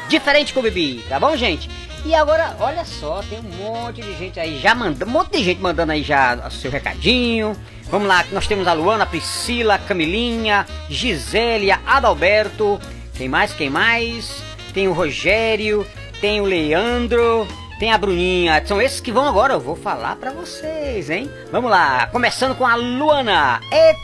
Diferente 0.09 0.53
com 0.53 0.59
o 0.59 0.62
Bibi, 0.64 1.05
tá 1.09 1.20
bom, 1.20 1.36
gente? 1.36 1.70
E 2.05 2.12
agora, 2.16 2.57
olha 2.59 2.84
só, 2.84 3.22
tem 3.30 3.38
um 3.38 3.43
monte 3.64 4.01
de 4.03 4.12
gente 4.18 4.41
aí 4.41 4.59
já 4.59 4.74
mandando, 4.74 5.05
um 5.09 5.12
monte 5.12 5.32
de 5.38 5.45
gente 5.45 5.61
mandando 5.61 5.93
aí 5.93 6.03
já 6.03 6.34
o 6.49 6.51
seu 6.51 6.68
recadinho. 6.68 7.57
Vamos 7.84 8.09
lá, 8.09 8.24
nós 8.32 8.47
temos 8.49 8.66
a 8.66 8.72
Luana, 8.72 9.05
a 9.05 9.07
Priscila, 9.07 9.74
a 9.74 9.78
Camilinha, 9.78 10.66
Gisélia, 10.88 11.78
Adalberto. 11.86 12.80
Quem 13.14 13.28
mais? 13.28 13.53
Quem 13.53 13.70
mais? 13.70 14.43
Tem 14.74 14.88
o 14.88 14.93
Rogério, 14.93 15.86
tem 16.20 16.41
o 16.41 16.45
Leandro, 16.45 17.47
tem 17.78 17.93
a 17.93 17.99
Bruninha. 17.99 18.61
São 18.66 18.82
esses 18.82 18.99
que 19.01 19.12
vão 19.12 19.28
agora, 19.28 19.53
eu 19.55 19.61
vou 19.61 19.76
falar 19.76 20.16
pra 20.16 20.32
vocês, 20.32 21.09
hein? 21.09 21.30
Vamos 21.53 21.70
lá, 21.70 22.09
começando 22.09 22.57
com 22.57 22.66
a 22.66 22.74
Luana. 22.74 23.61
Eita, 23.70 24.01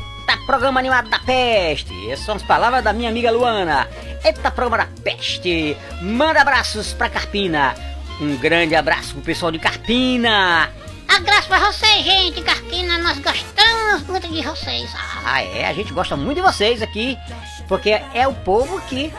programa 0.47 0.81
animado 0.81 1.09
da 1.11 1.19
peste. 1.19 1.93
Essas 2.11 2.25
são 2.25 2.37
as 2.37 2.43
palavras 2.43 2.83
da 2.83 2.93
minha 2.93 3.11
amiga 3.11 3.31
Luana. 3.31 3.89
Eita, 4.25 4.51
programa 4.51 4.85
da 4.85 5.03
peste. 5.03 5.77
Manda 6.03 6.41
abraços 6.41 6.93
pra 6.93 7.09
Carpina. 7.09 7.75
Um 8.21 8.37
grande 8.37 8.75
abraço 8.75 9.13
pro 9.15 9.23
pessoal 9.23 9.53
de 9.53 9.59
Carpina. 9.59 10.71
Abraço 11.09 11.49
pra 11.49 11.59
vocês, 11.71 12.05
gente. 12.05 12.41
Carpina, 12.43 12.99
nós 12.99 13.19
gostamos 13.19 14.03
muito 14.09 14.27
de 14.29 14.43
vocês. 14.43 14.91
Ah, 14.95 15.23
Ah, 15.25 15.43
é, 15.43 15.67
a 15.67 15.73
gente 15.73 15.93
gosta 15.93 16.17
muito 16.17 16.37
de 16.37 16.43
vocês 16.43 16.81
aqui, 16.83 17.17
porque 17.69 17.91
é 18.15 18.27
o 18.27 18.33
povo 18.35 18.81
que 18.83 19.13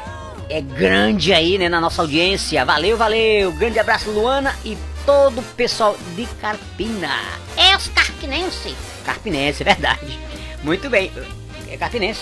é 0.50 0.62
grande 0.62 1.34
aí, 1.34 1.58
né, 1.58 1.68
na 1.70 1.80
nossa 1.82 2.02
audiência. 2.02 2.64
Valeu, 2.66 2.98
valeu. 2.98 3.52
Grande 3.54 3.80
abraço, 3.80 4.10
Luana 4.10 4.56
e 4.66 4.78
todo 5.06 5.40
o 5.40 5.44
pessoal 5.44 5.96
de 6.16 6.26
Carpina. 6.42 7.10
é 7.56 7.76
os 7.76 7.88
carpinenses. 7.90 8.76
Carpinense, 9.06 9.62
é 9.64 9.66
verdade. 9.66 10.20
Muito 10.64 10.90
bem. 10.90 11.12
É 11.70 11.78
carpinense. 11.78 12.22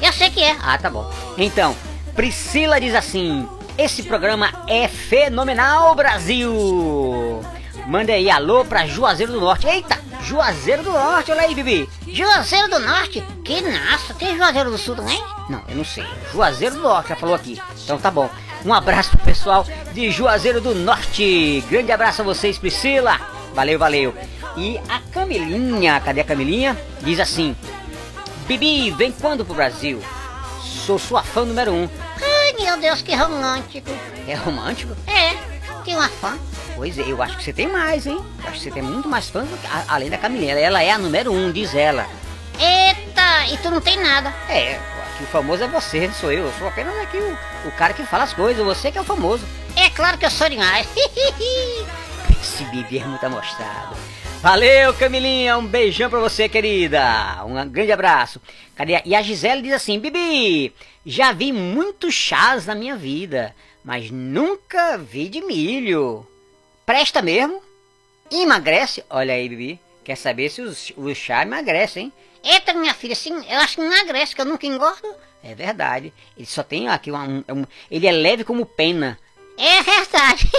Eu 0.00 0.12
sei 0.12 0.30
que 0.30 0.42
é. 0.42 0.56
Ah, 0.62 0.78
tá 0.78 0.88
bom. 0.88 1.10
Então, 1.36 1.76
Priscila 2.14 2.80
diz 2.80 2.94
assim: 2.94 3.48
Esse 3.76 4.02
programa 4.02 4.50
é 4.66 4.88
fenomenal, 4.88 5.94
Brasil! 5.94 7.40
Manda 7.86 8.12
aí 8.12 8.30
alô 8.30 8.64
pra 8.64 8.86
Juazeiro 8.86 9.32
do 9.32 9.40
Norte. 9.40 9.66
Eita, 9.66 9.98
Juazeiro 10.22 10.82
do 10.82 10.92
Norte, 10.92 11.32
olha 11.32 11.42
aí, 11.42 11.54
Bibi. 11.54 11.88
Juazeiro 12.06 12.68
do 12.68 12.78
Norte? 12.78 13.22
Que 13.44 13.60
nossa, 13.60 14.14
tem 14.14 14.36
Juazeiro 14.36 14.70
do 14.70 14.78
Sul 14.78 14.96
também? 14.96 15.22
Não, 15.48 15.62
eu 15.68 15.76
não 15.76 15.84
sei. 15.84 16.06
Juazeiro 16.32 16.76
do 16.76 16.82
Norte, 16.82 17.08
já 17.08 17.16
falou 17.16 17.34
aqui. 17.34 17.60
Então 17.82 17.98
tá 17.98 18.10
bom. 18.10 18.30
Um 18.64 18.72
abraço 18.74 19.10
pro 19.10 19.20
pessoal 19.20 19.66
de 19.92 20.10
Juazeiro 20.10 20.60
do 20.60 20.74
Norte. 20.74 21.64
Grande 21.68 21.90
abraço 21.90 22.20
a 22.20 22.24
vocês, 22.24 22.58
Priscila. 22.58 23.18
Valeu, 23.54 23.78
valeu. 23.78 24.14
E 24.56 24.78
a 24.88 25.00
Camilinha, 25.12 26.00
cadê 26.00 26.20
a 26.20 26.24
Camilinha? 26.24 26.76
Diz 27.02 27.18
assim: 27.20 27.56
Bibi, 28.46 28.90
vem 28.92 29.12
quando 29.12 29.44
pro 29.44 29.54
Brasil? 29.54 30.02
Sou 30.62 30.98
sua 30.98 31.22
fã 31.22 31.44
número 31.44 31.72
um. 31.72 31.88
Ai, 32.22 32.52
meu 32.64 32.76
Deus, 32.80 33.02
que 33.02 33.14
romântico. 33.14 33.90
É 34.26 34.34
romântico? 34.34 34.96
É, 35.06 35.36
tem 35.84 35.94
uma 35.94 36.08
fã. 36.08 36.38
Pois 36.74 36.98
é, 36.98 37.02
eu 37.02 37.20
acho 37.22 37.36
que 37.36 37.44
você 37.44 37.52
tem 37.52 37.66
mais, 37.68 38.06
hein? 38.06 38.18
Eu 38.42 38.48
acho 38.48 38.58
que 38.58 38.64
você 38.64 38.70
tem 38.70 38.82
muito 38.82 39.08
mais 39.08 39.28
fãs 39.28 39.48
do 39.48 39.56
que- 39.56 39.66
a- 39.66 39.84
além 39.88 40.08
da 40.10 40.16
Camilinha. 40.18 40.54
Ela 40.58 40.82
é 40.82 40.90
a 40.90 40.98
número 40.98 41.32
um, 41.32 41.50
diz 41.52 41.74
ela. 41.74 42.06
Eita, 42.58 43.46
e 43.52 43.56
tu 43.58 43.70
não 43.70 43.80
tem 43.80 43.98
nada. 43.98 44.34
É, 44.48 44.74
aqui 44.76 45.22
o 45.24 45.26
famoso 45.26 45.62
é 45.62 45.68
você, 45.68 46.06
não 46.06 46.14
sou 46.14 46.32
eu. 46.32 46.46
Eu 46.46 46.52
sou 46.58 46.68
apenas 46.68 46.96
aqui 47.00 47.16
o, 47.18 47.68
o 47.68 47.72
cara 47.72 47.92
que 47.92 48.02
fala 48.04 48.24
as 48.24 48.32
coisas. 48.32 48.64
Você 48.64 48.90
que 48.90 48.98
é 48.98 49.00
o 49.00 49.04
famoso. 49.04 49.44
É 49.76 49.88
claro 49.90 50.18
que 50.18 50.26
eu 50.26 50.30
sou 50.30 50.48
demais. 50.48 50.86
Esse 52.40 52.64
Bibi 52.64 52.98
é 52.98 53.04
muito 53.04 53.24
amostrado. 53.24 53.96
Valeu, 54.40 54.94
Camilinha. 54.94 55.58
Um 55.58 55.66
beijão 55.66 56.08
pra 56.08 56.18
você, 56.18 56.48
querida. 56.48 57.02
Um 57.44 57.68
grande 57.68 57.92
abraço. 57.92 58.40
E 59.04 59.14
a 59.14 59.22
Gisele 59.22 59.62
diz 59.62 59.72
assim: 59.72 59.98
Bibi, 59.98 60.72
já 61.04 61.32
vi 61.32 61.52
muitos 61.52 62.14
chás 62.14 62.66
na 62.66 62.74
minha 62.74 62.96
vida, 62.96 63.54
mas 63.84 64.10
nunca 64.10 64.96
vi 64.98 65.28
de 65.28 65.40
milho. 65.42 66.26
Presta 66.86 67.20
mesmo? 67.22 67.60
Emagrece? 68.30 69.04
Olha 69.10 69.34
aí, 69.34 69.48
Bibi. 69.48 69.78
Quer 70.02 70.16
saber 70.16 70.48
se 70.50 70.62
os, 70.62 70.92
os 70.96 71.16
chá 71.16 71.42
emagrecem, 71.42 72.04
hein? 72.04 72.12
Eita, 72.42 72.72
minha 72.72 72.94
filha, 72.94 73.12
assim, 73.12 73.34
eu 73.34 73.58
acho 73.58 73.76
que 73.76 73.82
emagrece, 73.82 74.34
que 74.34 74.40
eu 74.40 74.46
nunca 74.46 74.66
engordo. 74.66 75.14
É 75.44 75.54
verdade. 75.54 76.12
Ele 76.36 76.46
só 76.46 76.62
tem 76.62 76.88
uma, 76.88 77.00
um, 77.28 77.44
um- 77.60 77.66
Ele 77.90 78.06
é 78.06 78.12
leve 78.12 78.44
como 78.44 78.64
pena. 78.64 79.18
É 79.60 79.82
verdade. 79.82 80.50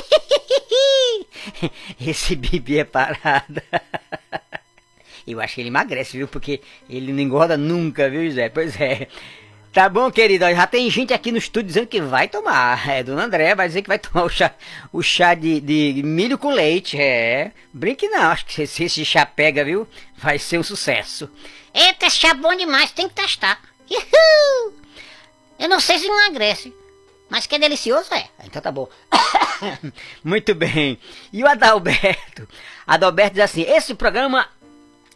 Esse 1.99 2.35
Bibi 2.35 2.77
é 2.77 2.83
parada. 2.83 3.63
Eu 5.25 5.41
acho 5.41 5.55
que 5.55 5.61
ele 5.61 5.69
emagrece, 5.69 6.17
viu? 6.17 6.27
Porque 6.27 6.61
ele 6.87 7.11
não 7.11 7.19
engorda 7.19 7.57
nunca, 7.57 8.07
viu, 8.07 8.29
Zé? 8.31 8.49
Pois 8.49 8.79
é. 8.79 9.07
Tá 9.73 9.89
bom, 9.89 10.11
querido. 10.11 10.45
Já 10.51 10.67
tem 10.67 10.87
gente 10.91 11.15
aqui 11.15 11.31
no 11.31 11.39
estúdio 11.39 11.67
dizendo 11.69 11.87
que 11.87 11.99
vai 11.99 12.27
tomar. 12.27 12.87
É, 12.87 13.01
Dona 13.01 13.23
André 13.23 13.55
vai 13.55 13.67
dizer 13.67 13.81
que 13.81 13.87
vai 13.87 13.97
tomar 13.97 14.23
o 14.25 14.29
chá, 14.29 14.53
o 14.93 15.01
chá 15.01 15.33
de, 15.33 15.59
de 15.59 16.03
milho 16.03 16.37
com 16.37 16.53
leite. 16.53 16.95
É. 17.01 17.51
Brinque 17.73 18.07
não. 18.07 18.29
Acho 18.29 18.45
que 18.45 18.67
se 18.67 18.83
esse 18.83 19.03
chá 19.03 19.25
pega, 19.25 19.65
viu? 19.65 19.87
Vai 20.15 20.37
ser 20.37 20.59
um 20.59 20.63
sucesso. 20.63 21.27
Eita, 21.73 22.05
esse 22.05 22.19
chá 22.19 22.29
é 22.29 22.33
bom 22.35 22.55
demais, 22.55 22.91
tem 22.91 23.07
que 23.09 23.15
testar. 23.15 23.59
Uhul. 23.89 24.73
Eu 25.57 25.69
não 25.69 25.79
sei 25.79 25.97
se 25.97 26.05
emagrece, 26.05 26.71
mas 27.31 27.47
que 27.47 27.55
é 27.55 27.59
delicioso 27.59 28.13
é. 28.13 28.27
Então 28.43 28.61
tá 28.61 28.69
bom. 28.69 28.89
Muito 30.21 30.53
bem. 30.53 30.99
E 31.31 31.41
o 31.41 31.47
Adalberto? 31.47 32.45
Adalberto 32.85 33.35
diz 33.35 33.43
assim: 33.45 33.61
esse 33.61 33.95
programa 33.95 34.49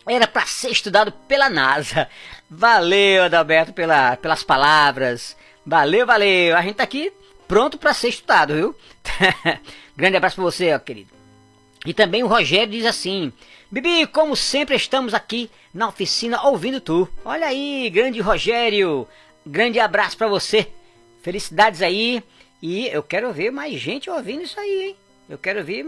era 0.08 0.26
para 0.26 0.46
ser 0.46 0.72
estudado 0.72 1.12
pela 1.12 1.50
NASA. 1.50 2.08
Valeu, 2.50 3.26
Adalberto, 3.26 3.74
pela, 3.74 4.16
pelas 4.16 4.44
palavras. 4.44 5.36
Valeu, 5.66 6.08
valeu. 6.08 6.56
A 6.56 6.62
gente 6.62 6.76
tá 6.76 6.84
aqui 6.84 7.12
pronto 7.50 7.78
para 7.78 7.94
ser 7.94 8.08
estudado, 8.08 8.54
viu? 8.54 8.76
Grande 9.94 10.16
abraço 10.16 10.38
pra 10.38 10.46
você, 10.46 10.74
ó, 10.74 10.80
querido. 10.80 11.10
E 11.86 11.94
também 11.94 12.24
o 12.24 12.28
Rogério 12.28 12.72
diz 12.72 12.86
assim: 12.86 13.34
Bibi, 13.70 14.08
como 14.08 14.38
sempre 14.38 14.78
estamos 14.78 15.14
aqui 15.14 15.52
na 15.74 15.90
oficina 15.90 16.42
ouvindo 16.44 16.80
tu. 16.80 17.10
Olha 17.26 17.48
aí, 17.48 17.90
grande 17.90 18.22
Rogério. 18.22 19.06
Grande 19.46 19.82
abraço 19.82 20.16
pra 20.16 20.30
você. 20.30 20.72
Felicidades 21.26 21.82
aí. 21.82 22.24
E 22.62 22.86
eu 22.90 23.02
quero 23.02 23.34
ver 23.34 23.52
mais 23.52 23.74
gente 23.80 24.12
ouvindo 24.12 24.44
isso 24.44 24.60
aí, 24.60 24.90
hein? 24.90 24.96
Eu 25.28 25.40
quero 25.40 25.64
ver 25.64 25.84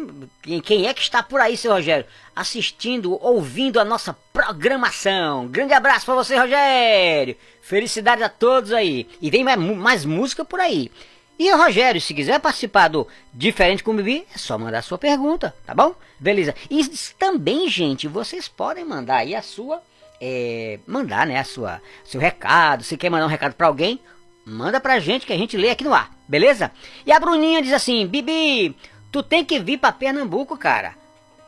quem, 0.64 0.88
é 0.88 0.94
que 0.96 1.02
está 1.02 1.22
por 1.22 1.40
aí, 1.40 1.56
seu 1.56 1.72
Rogério, 1.72 2.08
assistindo, 2.36 3.24
ouvindo 3.24 3.80
a 3.80 3.86
nossa 3.86 4.18
programação. 4.34 5.48
Grande 5.48 5.74
abraço 5.74 6.08
para 6.08 6.16
você, 6.16 6.36
Rogério. 6.36 7.36
Felicidades 7.62 8.26
a 8.26 8.30
todos 8.30 8.74
aí. 8.74 9.08
E 9.22 9.30
vem 9.30 9.44
mais, 9.44 9.60
mais 9.60 10.06
música 10.06 10.44
por 10.44 10.60
aí. 10.60 10.92
E 11.38 11.52
Rogério, 11.52 12.02
se 12.02 12.16
quiser 12.16 12.40
participar 12.40 12.88
do 12.88 13.08
Diferente 13.32 13.84
com 13.84 13.92
o 13.92 13.94
Bibi, 13.94 14.26
é 14.34 14.40
só 14.40 14.58
mandar 14.58 14.82
sua 14.82 14.98
pergunta, 14.98 15.54
tá 15.68 15.76
bom? 15.76 15.94
Beleza. 16.20 16.56
E 16.68 16.84
também, 17.20 17.70
gente, 17.70 18.08
vocês 18.08 18.48
podem 18.48 18.84
mandar 18.84 19.18
aí 19.18 19.36
a 19.36 19.44
sua. 19.44 19.84
é, 20.20 20.80
mandar, 20.88 21.28
né, 21.28 21.38
a 21.38 21.44
sua, 21.44 21.80
seu 22.04 22.20
recado. 22.20 22.84
Se 22.84 22.98
quer 22.98 23.12
mandar 23.12 23.28
um 23.28 23.30
recado 23.30 23.54
para 23.54 23.68
alguém, 23.68 24.00
manda 24.48 24.80
pra 24.80 25.00
gente 25.00 25.26
que 25.26 25.34
a 25.34 25.38
gente 25.38 25.58
lê 25.58 25.70
aqui 25.70 25.84
no 25.84 25.94
ar, 25.94 26.10
beleza? 26.28 26.72
E 27.06 27.12
a 27.12 27.20
Bruninha 27.20 27.62
diz 27.62 27.74
assim: 27.74 28.08
Bibi, 28.08 28.76
tu 29.12 29.22
tem 29.22 29.44
que 29.44 29.60
vir 29.60 29.78
pra 29.78 29.92
Pernambuco, 29.92 30.58
cara. 30.58 30.96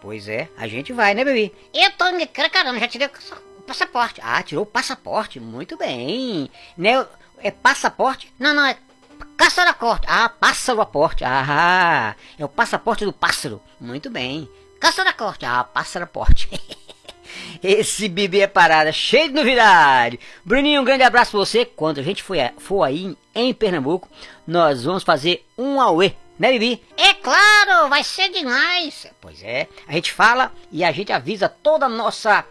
Pois 0.02 0.28
é, 0.28 0.50
a 0.58 0.68
gente 0.68 0.92
vai, 0.92 1.14
né, 1.14 1.24
Bibi? 1.24 1.54
Eu 1.74 1.92
tô 1.92 2.12
me 2.12 2.28
caramba, 2.28 2.80
já 2.80 2.88
tirei 2.88 3.08
o 3.08 3.62
passaporte. 3.64 4.22
Ah, 4.24 4.44
tirou 4.44 4.64
o 4.64 4.68
passaporte, 4.68 5.40
muito 5.40 5.78
bem. 5.78 6.52
Né, 6.78 7.06
é 7.38 7.52
passaporte? 7.52 8.34
Não, 8.38 8.54
não, 8.54 8.66
é 8.66 8.78
caçar 9.38 9.68
a 9.68 9.74
corte. 9.74 10.06
Ah, 10.10 10.28
pássaro 10.30 10.82
a 10.82 10.86
porte. 10.86 11.24
Ah, 11.24 12.16
é 12.38 12.44
o 12.44 12.50
passaporte 12.50 13.06
do 13.06 13.14
pássaro. 13.14 13.62
Muito 13.80 14.10
bem. 14.10 14.50
Caçar 14.80 15.08
a 15.08 15.14
corte. 15.14 15.46
Ah, 15.46 15.64
pássaro 15.64 16.04
a 16.06 16.08
porte. 16.08 16.50
Esse 17.62 18.08
Bibi 18.08 18.42
é 18.42 18.48
parada, 18.48 18.92
cheio 18.92 19.28
de 19.28 19.34
novidade. 19.34 20.20
Bruninho, 20.46 20.82
um 20.82 20.86
grande 20.86 21.04
abraço 21.04 21.32
pra 21.32 21.40
você. 21.42 21.66
Quando 21.66 22.00
a 22.00 22.04
gente 22.04 22.24
for, 22.24 22.38
for 22.58 22.84
aí 22.84 23.06
em, 23.06 23.18
em 23.36 23.54
Pernambuco, 23.54 24.08
nós 24.48 24.86
vamos 24.86 25.04
fazer 25.04 25.46
um 25.58 25.82
Aue, 25.82 26.16
né, 26.38 26.52
Bibi? 26.54 26.82
É 26.96 27.14
claro, 27.16 27.90
vai 27.90 28.04
ser 28.04 28.30
demais. 28.30 29.08
Pois 29.20 29.44
é, 29.44 29.68
a 29.88 29.92
gente 29.92 30.14
fala 30.14 30.54
e 30.72 30.84
a 30.86 30.92
gente 30.92 31.12
avisa 31.12 31.50
toda 31.50 31.86
a 31.86 31.90
nossa 31.90 32.46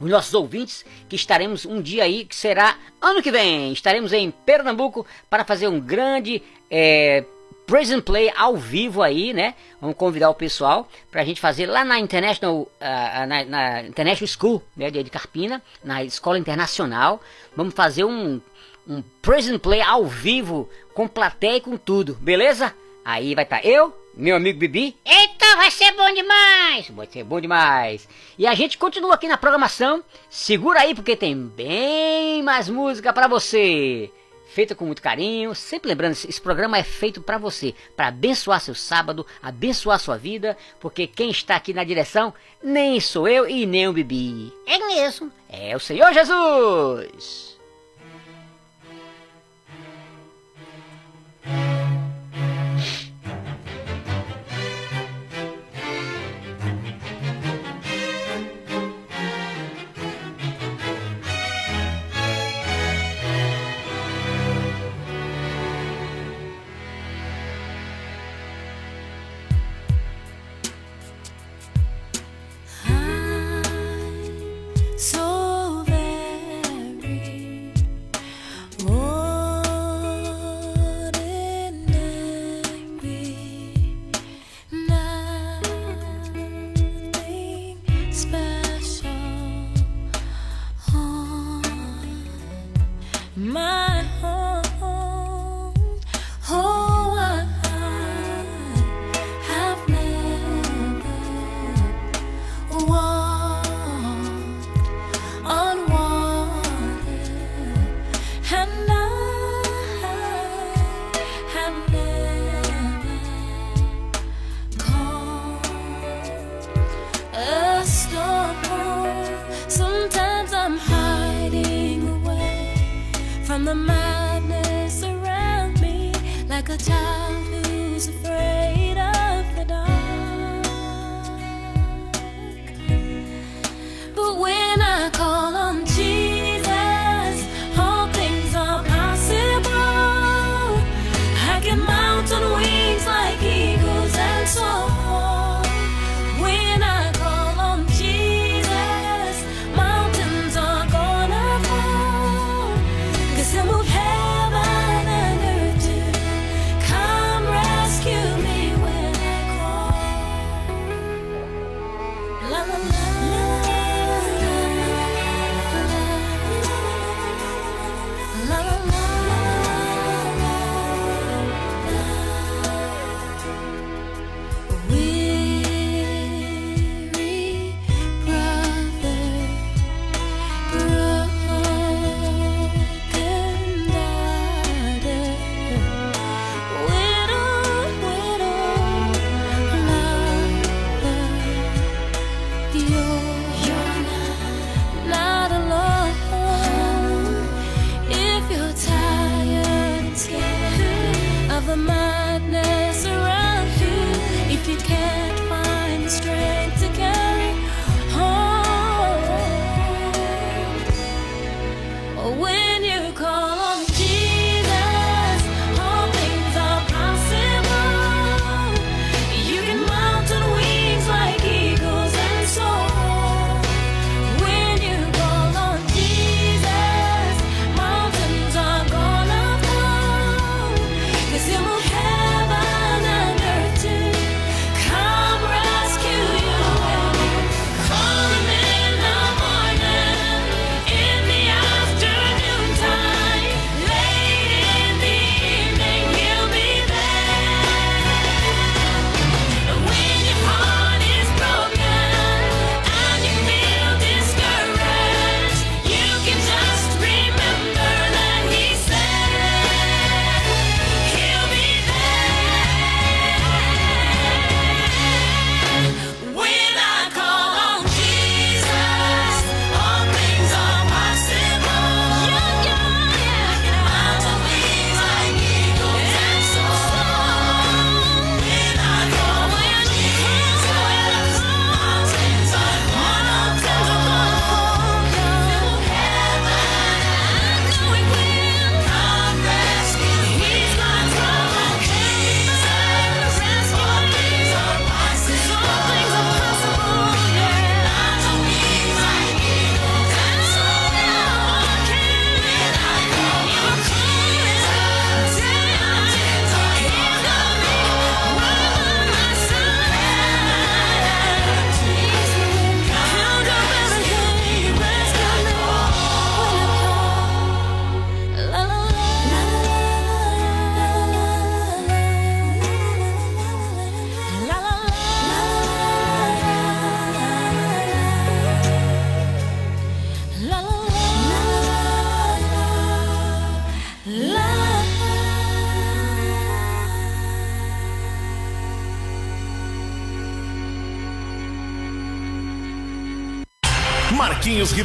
os 0.00 0.10
nossos 0.10 0.34
ouvintes 0.34 0.84
que 1.08 1.14
estaremos 1.14 1.64
um 1.64 1.80
dia 1.80 2.02
aí 2.02 2.24
que 2.24 2.34
será 2.34 2.76
ano 3.00 3.22
que 3.22 3.30
vem. 3.30 3.72
Estaremos 3.72 4.12
em 4.12 4.30
Pernambuco 4.30 5.06
para 5.30 5.44
fazer 5.44 5.68
um 5.68 5.80
grande 5.80 6.42
é, 6.68 7.24
Praise 7.66 7.94
and 7.94 8.00
Play 8.02 8.30
ao 8.36 8.56
vivo 8.56 9.02
aí, 9.02 9.32
né? 9.32 9.54
Vamos 9.80 9.96
convidar 9.96 10.30
o 10.30 10.34
pessoal 10.34 10.88
para 11.10 11.22
a 11.22 11.24
gente 11.24 11.40
fazer 11.40 11.66
lá 11.66 11.84
na 11.84 11.98
International, 11.98 12.70
ah, 12.80 13.26
na, 13.26 13.44
na 13.44 13.82
International 13.82 14.28
School 14.28 14.62
né, 14.76 14.90
de 14.90 15.10
Carpina, 15.10 15.62
na 15.82 16.04
Escola 16.04 16.38
Internacional. 16.38 17.20
Vamos 17.56 17.74
fazer 17.74 18.04
um, 18.04 18.40
um 18.86 19.02
Praise 19.22 19.52
and 19.52 19.58
Play 19.58 19.80
ao 19.80 20.04
vivo 20.04 20.68
com 20.92 21.08
plateia 21.08 21.56
e 21.56 21.60
com 21.60 21.76
tudo, 21.76 22.14
beleza? 22.14 22.74
Aí 23.04 23.34
vai 23.34 23.44
estar 23.44 23.64
eu, 23.64 23.94
meu 24.16 24.36
amigo 24.36 24.58
Bibi, 24.58 24.96
Eita, 25.04 25.56
vai 25.56 25.70
ser 25.70 25.92
bom 25.92 26.12
demais. 26.14 26.88
vai 26.90 27.06
ser 27.06 27.24
bom 27.24 27.40
demais. 27.40 28.08
E 28.38 28.46
a 28.46 28.54
gente 28.54 28.78
continua 28.78 29.14
aqui 29.14 29.26
na 29.26 29.36
programação. 29.36 30.02
Segura 30.30 30.80
aí 30.80 30.94
porque 30.94 31.16
tem 31.16 31.36
bem 31.36 32.42
mais 32.42 32.68
música 32.68 33.12
pra 33.12 33.26
você. 33.26 34.10
Feita 34.54 34.72
com 34.72 34.86
muito 34.86 35.02
carinho. 35.02 35.52
Sempre 35.52 35.88
lembrando, 35.88 36.12
esse 36.12 36.40
programa 36.40 36.78
é 36.78 36.84
feito 36.84 37.20
pra 37.20 37.38
você, 37.38 37.74
Pra 37.96 38.06
abençoar 38.06 38.60
seu 38.60 38.74
sábado, 38.74 39.26
abençoar 39.42 39.98
sua 39.98 40.16
vida, 40.16 40.56
porque 40.78 41.08
quem 41.08 41.28
está 41.28 41.56
aqui 41.56 41.74
na 41.74 41.82
direção 41.82 42.32
nem 42.62 43.00
sou 43.00 43.26
eu 43.26 43.48
e 43.48 43.66
nem 43.66 43.88
o 43.88 43.92
Bibi. 43.92 44.52
É 44.64 44.78
mesmo. 44.78 45.32
É 45.48 45.74
o 45.74 45.80
Senhor 45.80 46.12
Jesus. 46.12 47.53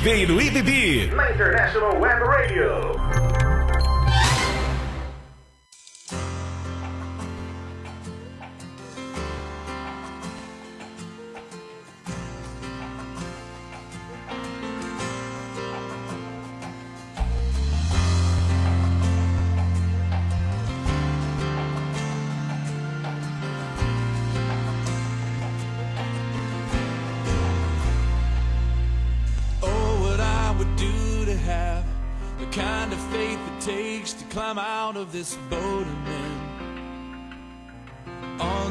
Ribeiro 0.02 0.39
e 0.39 0.50
Bibi 0.50 0.79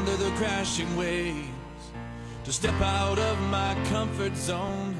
under 0.09 0.23
the 0.23 0.35
crashing 0.37 0.95
waves 0.95 1.47
To 2.45 2.51
step 2.51 2.79
out 2.81 3.19
of 3.19 3.39
my 3.49 3.75
comfort 3.89 4.35
zone 4.35 4.95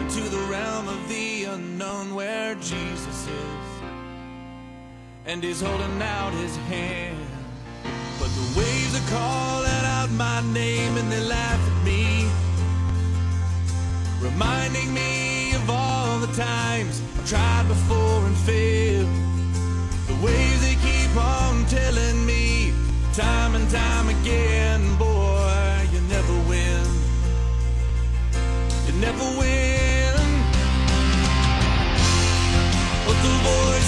Into 0.00 0.28
the 0.28 0.42
realm 0.50 0.88
of 0.88 1.08
the 1.08 1.44
unknown 1.44 2.14
where 2.14 2.54
Jesus 2.56 3.26
is 3.26 3.66
And 5.26 5.42
he's 5.42 5.60
holding 5.60 6.02
out 6.02 6.32
his 6.34 6.56
hand. 6.68 7.18
But 8.18 8.28
the 8.28 8.58
waves 8.58 8.94
are 9.00 9.08
calling 9.10 9.84
out 9.96 10.10
my 10.10 10.40
name 10.52 10.96
and 10.96 11.10
they 11.10 11.20
laugh 11.20 11.60
at 11.72 11.84
me 11.84 12.28
Reminding 14.20 14.92
me 14.92 15.54
of 15.54 15.70
all 15.70 16.18
the 16.18 16.32
times 16.34 17.00
I've 17.18 17.28
tried 17.28 17.68
before 17.68 18.26
and 18.26 18.36
failed. 18.36 19.08
The 20.08 20.14
waves 20.24 20.60
they 20.60 20.74
keep 20.74 21.16
on 21.16 21.64
telling 21.66 22.26
me 22.26 22.39
Time 23.20 23.54
and 23.54 23.68
time 23.70 24.08
again, 24.08 24.96
boy, 24.96 25.88
you 25.92 26.00
never 26.08 26.32
win. 26.48 26.86
You 28.86 28.92
never 28.98 29.24
win. 29.38 30.14
But 33.06 33.16
the 33.22 33.44
boy. 33.44 33.79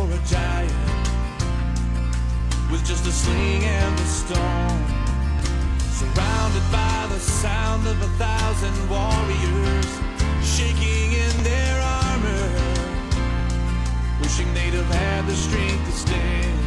for 0.00 0.14
a 0.14 0.22
giant 0.24 0.72
with 2.70 2.82
just 2.86 3.06
a 3.06 3.12
sling 3.12 3.64
and 3.64 3.94
a 3.98 4.08
stone. 4.20 4.82
Surrounded 5.98 6.66
by 6.72 7.06
the 7.12 7.20
sound 7.20 7.86
of 7.86 7.96
a 8.00 8.10
thousand 8.24 8.76
warriors 8.88 9.90
shaking 10.42 11.08
in 11.24 11.34
their 11.50 11.76
armor, 12.02 12.46
wishing 14.22 14.48
they'd 14.54 14.76
have 14.80 14.92
had 15.02 15.26
the 15.26 15.34
strength 15.34 15.84
to 15.84 15.92
stand. 15.92 16.58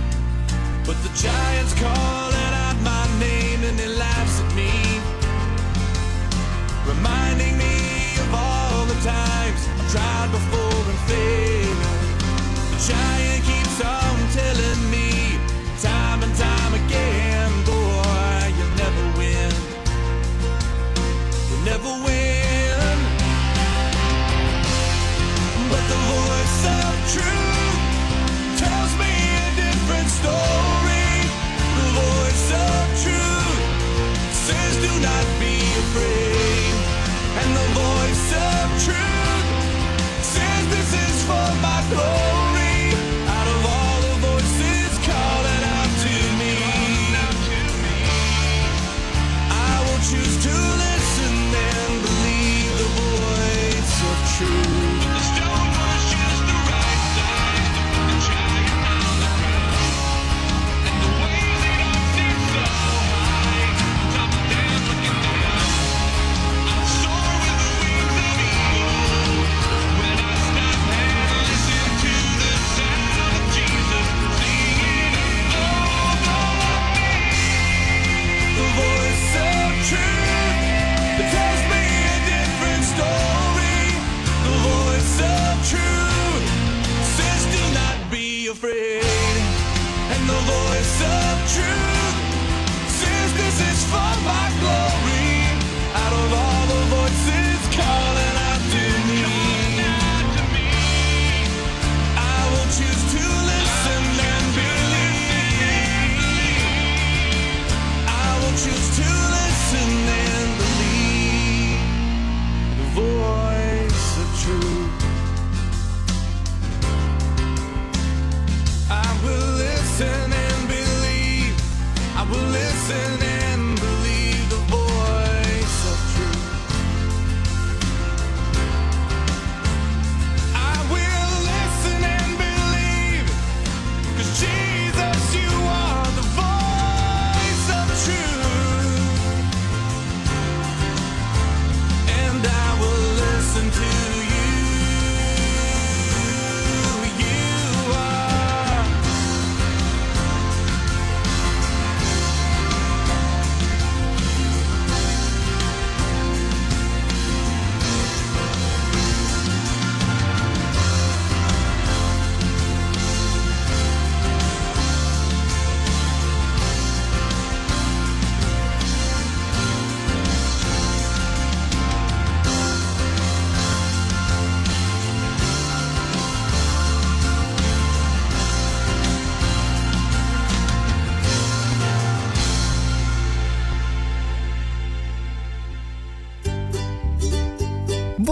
But 0.86 0.97
the 1.05 1.13
giant's 1.25 1.73
calling 1.86 2.53
out 2.65 2.77
my 2.91 3.05
name 3.19 3.63
and 3.63 3.79
he 3.79 3.88
laughs 4.05 4.41
at 4.43 4.49
me, 4.61 4.71
reminding 6.91 7.57
me 7.57 7.75
of 8.23 8.29
all 8.43 8.86
the 8.86 8.99
times 9.01 9.61
I've 9.79 9.91
tried 9.91 10.29
before 10.31 10.84
and 10.91 10.99
failed. 11.09 11.62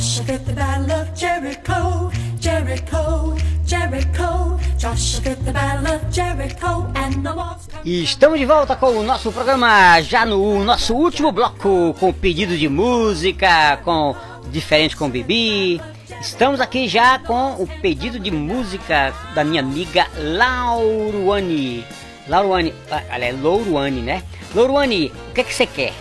Joshua 0.00 0.38
the 0.38 0.52
battle 0.54 0.92
of 0.92 1.14
Jericho, 1.14 2.10
Jericho, 2.40 3.36
Jericho. 3.66 4.58
Joshua 4.78 5.20
fit 5.20 5.44
the 5.44 5.52
battle 5.52 5.94
of 5.94 6.10
Jericho, 6.10 6.90
and 6.94 7.22
the 7.22 7.34
walls 7.34 7.66
come. 7.66 8.02
Estamos 8.02 8.38
de 8.38 8.46
volta 8.46 8.74
com 8.76 8.96
o 8.96 9.02
nosso 9.02 9.30
programa, 9.30 10.00
já 10.00 10.24
no 10.24 10.64
nosso 10.64 10.94
último 10.94 11.30
bloco, 11.30 11.94
com 12.00 12.14
pedido 12.14 12.56
de 12.56 12.66
música, 12.66 13.76
com 13.84 14.16
diferente 14.50 14.96
com 14.96 15.10
Bibi. 15.10 15.82
Estamos 16.18 16.62
aqui 16.62 16.88
já 16.88 17.18
com 17.18 17.62
o 17.62 17.66
pedido 17.82 18.18
de 18.18 18.30
música 18.30 19.12
da 19.34 19.44
minha 19.44 19.60
amiga 19.60 20.06
Lauruane. 20.16 21.84
Lauruane, 22.26 22.72
ah, 22.90 23.02
ela 23.10 23.26
é 23.26 23.32
Louruane, 23.32 24.00
né? 24.00 24.22
Louruane, 24.54 25.12
o 25.28 25.34
que 25.34 25.42
é 25.42 25.44
que 25.44 25.52
você 25.52 25.66
quer? 25.66 25.92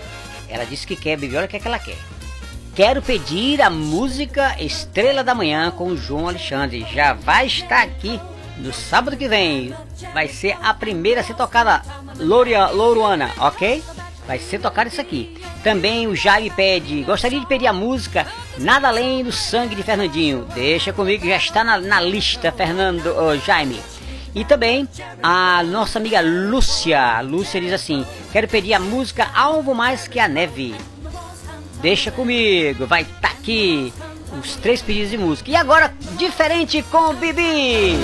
Ela 0.48 0.64
disse 0.64 0.88
que 0.88 0.96
quer, 0.96 1.18
Bibi, 1.18 1.36
olha 1.36 1.48
o 1.48 1.50
que 1.50 1.58
é 1.58 1.60
que 1.60 1.68
ela 1.68 1.80
quer. 1.80 2.09
Quero 2.80 3.02
pedir 3.02 3.62
a 3.62 3.70
música 3.70 4.56
Estrela 4.58 5.22
da 5.22 5.36
Manhã 5.36 5.70
com 5.70 5.88
o 5.88 5.98
João 5.98 6.30
Alexandre. 6.30 6.88
Já 6.94 7.12
vai 7.12 7.46
estar 7.46 7.84
aqui 7.84 8.18
no 8.58 8.72
sábado 8.72 9.18
que 9.18 9.28
vem. 9.28 9.74
Vai 10.14 10.30
ser 10.30 10.56
a 10.64 10.74
primeira 10.74 11.20
a 11.20 11.24
ser 11.26 11.34
tocada, 11.34 11.82
Louria, 12.18 12.68
Louruana, 12.68 13.32
ok? 13.38 13.84
Vai 14.26 14.40
ser 14.40 14.60
tocado 14.60 14.88
isso 14.88 15.02
aqui. 15.02 15.38
Também 15.62 16.08
o 16.08 16.16
Jaime 16.16 16.50
pede, 16.52 17.04
gostaria 17.04 17.42
de 17.42 17.46
pedir 17.46 17.68
a 17.68 17.74
música 17.74 18.26
Nada 18.58 18.88
Além 18.88 19.26
do 19.26 19.32
Sangue 19.34 19.76
de 19.76 19.84
Fernandinho. 19.84 20.48
Deixa 20.56 20.94
comigo, 20.94 21.28
já 21.28 21.36
está 21.36 21.66
na, 21.66 21.78
na 21.82 22.00
lista, 22.00 22.50
Fernando, 22.50 23.08
ô, 23.08 23.36
Jaime. 23.36 23.82
E 24.34 24.46
também 24.46 24.88
a 25.22 25.62
nossa 25.64 26.00
amiga 26.00 26.22
Lúcia. 26.22 27.20
Lúcia 27.24 27.60
diz 27.60 27.74
assim: 27.74 28.06
Quero 28.32 28.48
pedir 28.48 28.74
a 28.74 28.80
música 28.80 29.30
Alvo 29.36 29.76
Mais 29.76 30.08
Que 30.08 30.18
a 30.18 30.30
Neve. 30.30 30.74
Deixa 31.82 32.12
comigo, 32.12 32.86
vai 32.86 33.04
estar 33.04 33.30
aqui 33.30 33.94
os 34.38 34.56
três 34.58 34.82
pedidos 34.82 35.12
de 35.12 35.18
música. 35.18 35.50
E 35.50 35.56
agora, 35.56 35.94
diferente 36.18 36.84
com 36.84 37.10
o 37.10 37.14
Bibi. 37.14 37.98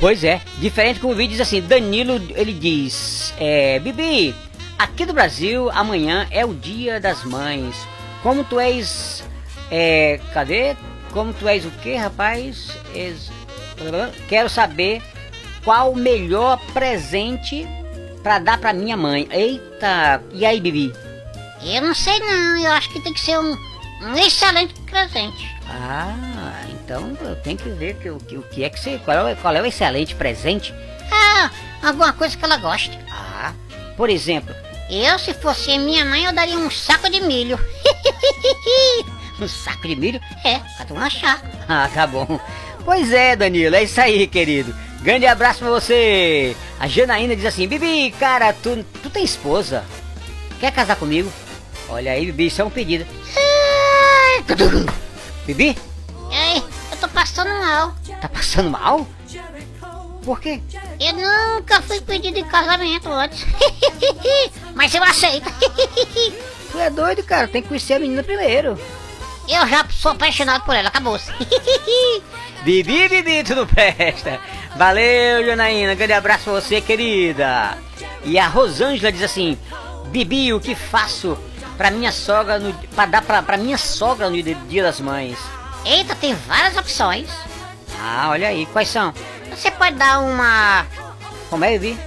Pois 0.00 0.24
é, 0.24 0.40
diferente 0.58 0.98
com 0.98 1.08
o 1.08 1.14
Bibi 1.14 1.28
diz 1.28 1.40
assim, 1.40 1.60
Danilo, 1.60 2.20
ele 2.34 2.52
diz, 2.52 3.32
é, 3.38 3.78
Bibi, 3.78 4.34
aqui 4.78 5.04
do 5.04 5.12
Brasil, 5.12 5.70
amanhã 5.70 6.26
é 6.30 6.44
o 6.44 6.54
dia 6.54 6.98
das 6.98 7.24
mães. 7.24 7.76
Como 8.22 8.42
tu 8.42 8.58
és, 8.58 9.22
é, 9.70 10.18
cadê? 10.32 10.74
Como 11.12 11.32
tu 11.32 11.46
és 11.46 11.64
o 11.64 11.70
que, 11.70 11.94
rapaz? 11.94 12.70
Quero 14.28 14.48
saber 14.48 15.02
qual 15.62 15.92
o 15.92 15.96
melhor 15.96 16.58
presente 16.72 17.66
pra 18.22 18.38
dar 18.38 18.58
pra 18.58 18.72
minha 18.72 18.96
mãe. 18.96 19.26
Eita, 19.30 20.22
e 20.32 20.44
aí, 20.46 20.60
Bibi? 20.60 20.92
Eu 21.64 21.82
não 21.82 21.94
sei 21.94 22.18
não, 22.18 22.58
eu 22.64 22.72
acho 22.72 22.88
que 22.90 23.00
tem 23.00 23.12
que 23.14 23.20
ser 23.20 23.38
um, 23.38 23.56
um 24.02 24.16
excelente 24.16 24.74
presente. 24.82 25.50
Ah, 25.68 26.64
então 26.72 27.16
eu 27.20 27.36
tenho 27.36 27.56
que 27.56 27.68
ver 27.70 27.94
que, 27.96 28.10
o 28.10 28.18
que, 28.18 28.36
o 28.36 28.42
que 28.42 28.64
é 28.64 28.68
que 28.70 28.78
você. 28.80 28.98
Qual 29.04 29.28
é, 29.28 29.32
o- 29.32 29.36
qual 29.36 29.54
é 29.54 29.62
o 29.62 29.66
excelente 29.66 30.14
presente? 30.14 30.74
Ah, 31.10 31.50
alguma 31.82 32.12
coisa 32.12 32.36
que 32.36 32.44
ela 32.44 32.56
goste. 32.56 32.98
Ah, 33.10 33.52
por 33.96 34.10
exemplo, 34.10 34.54
Eu, 34.90 35.18
se 35.18 35.32
fosse 35.34 35.78
minha 35.78 36.04
mãe, 36.04 36.24
eu 36.24 36.32
daria 36.34 36.58
um 36.58 36.70
saco 36.70 37.08
de 37.08 37.20
milho. 37.20 37.58
um 39.40 39.48
saco 39.48 39.86
de 39.88 39.96
milho? 39.96 40.20
É, 40.44 40.58
pra 40.76 40.84
tu 40.86 40.94
lanchar. 40.94 41.40
Ah, 41.68 41.88
tá 41.92 42.06
bom. 42.06 42.38
Pois 42.84 43.12
é, 43.12 43.36
Danilo, 43.36 43.74
é 43.76 43.84
isso 43.84 44.00
aí, 44.00 44.26
querido. 44.26 44.74
Grande 45.02 45.26
abraço 45.26 45.58
pra 45.60 45.70
você. 45.70 46.56
A 46.78 46.86
Janaína 46.86 47.34
diz 47.34 47.44
assim: 47.44 47.66
Bibi, 47.66 48.12
cara, 48.18 48.52
tu, 48.52 48.84
tu 49.02 49.10
tem 49.10 49.24
esposa? 49.24 49.84
Quer 50.60 50.72
casar 50.72 50.96
comigo? 50.96 51.30
Olha 51.88 52.12
aí, 52.12 52.26
Bibi, 52.26 52.46
isso 52.46 52.62
é 52.62 52.64
um 52.64 52.70
pedido. 52.70 53.04
Bibi, 55.44 55.76
Ei, 56.30 56.62
eu 56.90 56.96
tô 57.00 57.08
passando 57.08 57.48
mal. 57.50 57.94
tá 58.20 58.28
passando 58.28 58.70
mal? 58.70 59.06
Por 60.24 60.40
quê? 60.40 60.62
Eu 61.00 61.14
nunca 61.14 61.82
fui 61.82 62.00
pedido 62.00 62.38
em 62.38 62.44
casamento 62.44 63.10
antes. 63.10 63.44
Mas 64.74 64.94
eu 64.94 65.02
aceito. 65.02 65.50
Tu 66.72 66.78
é 66.78 66.88
doido, 66.88 67.22
cara, 67.22 67.46
tem 67.48 67.60
que 67.60 67.68
conhecer 67.68 67.92
a 67.94 67.98
menina 67.98 68.22
primeiro. 68.22 68.78
Eu 69.46 69.66
já 69.68 69.84
sou 69.90 70.12
apaixonado 70.12 70.64
por 70.64 70.74
ela, 70.74 70.88
acabou-se. 70.88 71.30
Bibi, 72.64 73.08
Bibi, 73.08 73.44
tu 73.44 73.54
não 73.54 73.66
presta. 73.66 74.40
Valeu, 74.76 75.44
Janaína. 75.44 75.94
Grande 75.94 76.12
abraço 76.12 76.44
pra 76.44 76.52
você, 76.54 76.80
querida. 76.80 77.76
E 78.24 78.38
a 78.38 78.46
Rosângela 78.46 79.12
diz 79.12 79.22
assim: 79.22 79.58
Bibi, 80.06 80.52
o 80.52 80.60
que 80.60 80.74
faço 80.74 81.38
pra 81.76 81.90
minha 81.90 82.12
sogra 82.12 82.58
no, 82.58 82.72
pra 82.94 83.06
dar 83.06 83.22
pra, 83.22 83.42
pra 83.42 83.56
minha 83.56 83.78
sogra 83.78 84.28
no 84.30 84.42
dia- 84.42 84.82
das 84.82 85.00
mães? 85.00 85.38
Eita, 85.84 86.14
tem 86.14 86.34
várias 86.34 86.76
opções. 86.76 87.28
Ah, 88.00 88.28
olha 88.30 88.48
aí, 88.48 88.66
quais 88.66 88.88
são? 88.88 89.12
Você 89.50 89.70
pode 89.70 89.96
dar 89.96 90.20
uma. 90.20 90.86
Como 91.50 91.64
é, 91.64 91.78
Bibi? 91.78 91.98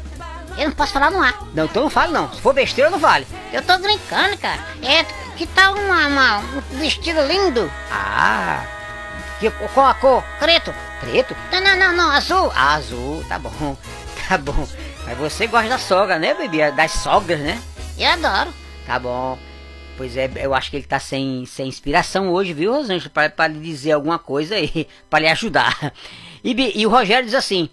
Eu 0.58 0.70
não 0.70 0.76
posso 0.76 0.94
falar 0.94 1.12
no 1.12 1.22
ar. 1.22 1.34
Não, 1.54 1.66
então 1.66 1.84
não 1.84 1.90
fale 1.90 2.14
não. 2.14 2.32
Se 2.34 2.40
for 2.42 2.54
besteira, 2.54 2.90
não 2.90 2.98
vale. 2.98 3.28
Eu 3.52 3.62
tô 3.62 3.78
brincando, 3.78 4.38
cara. 4.38 4.60
É, 4.82 5.04
que 5.36 5.46
tal 5.48 5.74
uma, 5.76 6.08
uma- 6.08 6.38
um 6.40 6.62
vestido 6.80 7.22
lindo? 7.28 7.70
Ah, 7.92 8.64
que, 9.40 9.50
qual 9.52 9.88
a 9.88 9.94
cor? 9.94 10.24
Preto. 10.40 10.74
Preto? 11.06 11.36
Não, 11.52 11.62
não, 11.62 11.78
não, 11.78 11.96
não, 11.96 12.12
azul. 12.12 12.52
Ah, 12.56 12.74
azul, 12.74 13.24
tá 13.30 13.38
bom, 13.38 13.78
tá 14.28 14.38
bom. 14.40 14.68
Mas 15.06 15.18
você 15.18 15.46
gosta 15.46 15.70
da 15.70 15.78
sogra, 15.78 16.18
né, 16.18 16.34
Bibi? 16.34 16.72
Das 16.72 16.94
sogras, 16.94 17.40
né? 17.40 17.62
Eu 17.96 18.10
adoro. 18.10 18.52
Tá 18.88 18.98
bom. 18.98 19.38
Pois 19.98 20.18
é, 20.18 20.30
eu 20.38 20.54
acho 20.56 20.72
que 20.72 20.78
ele 20.78 20.88
tá 20.88 21.00
sem, 21.00 21.46
sem 21.46 21.68
inspiração 21.68 22.30
hoje, 22.34 22.54
viu, 22.54 22.74
Rosângela? 22.74 23.12
Pra, 23.12 23.30
pra 23.30 23.48
lhe 23.48 23.60
dizer 23.60 23.92
alguma 23.92 24.18
coisa 24.18 24.56
aí, 24.56 24.88
pra 25.08 25.20
lhe 25.20 25.28
ajudar. 25.28 25.94
E, 26.44 26.80
e 26.80 26.86
o 26.88 26.90
Rogério 26.90 27.26
diz 27.26 27.36
assim: 27.36 27.70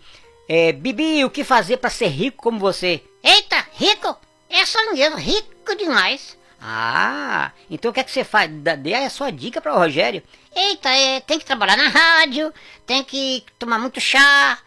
é, 0.46 0.70
Bibi, 0.70 1.24
o 1.24 1.30
que 1.30 1.42
fazer 1.42 1.78
pra 1.78 1.88
ser 1.88 2.08
rico 2.08 2.42
como 2.42 2.58
você? 2.58 3.02
Eita, 3.24 3.66
rico? 3.72 4.14
É 4.50 4.66
sangueiro, 4.66 5.16
rico 5.16 5.74
demais. 5.74 6.36
Ah, 6.60 7.50
então 7.70 7.90
o 7.90 7.94
que 7.94 8.00
é 8.00 8.04
que 8.04 8.10
você 8.12 8.22
faz? 8.22 8.50
Dê 8.78 8.94
a 8.94 9.10
sua 9.10 9.32
dica 9.32 9.60
para 9.60 9.74
o 9.74 9.78
Rogério. 9.78 10.22
Eita, 10.54 10.88
é, 10.90 11.20
tem 11.20 11.38
que 11.38 11.44
trabalhar 11.44 11.76
na 11.76 11.88
rádio, 11.88 12.52
tem 12.86 13.02
que 13.02 13.44
tomar 13.58 13.78
muito 13.78 14.00
chá. 14.00 14.58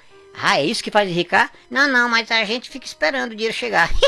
Ah, 0.42 0.60
é 0.60 0.66
isso 0.66 0.84
que 0.84 0.92
faz 0.92 1.10
enricar? 1.10 1.52
Não, 1.70 1.88
não, 1.88 2.10
mas 2.10 2.30
a 2.32 2.44
gente 2.44 2.70
fica 2.70 2.86
esperando 2.86 3.32
o 3.32 3.36
dinheiro 3.36 3.54
chegar. 3.56 3.90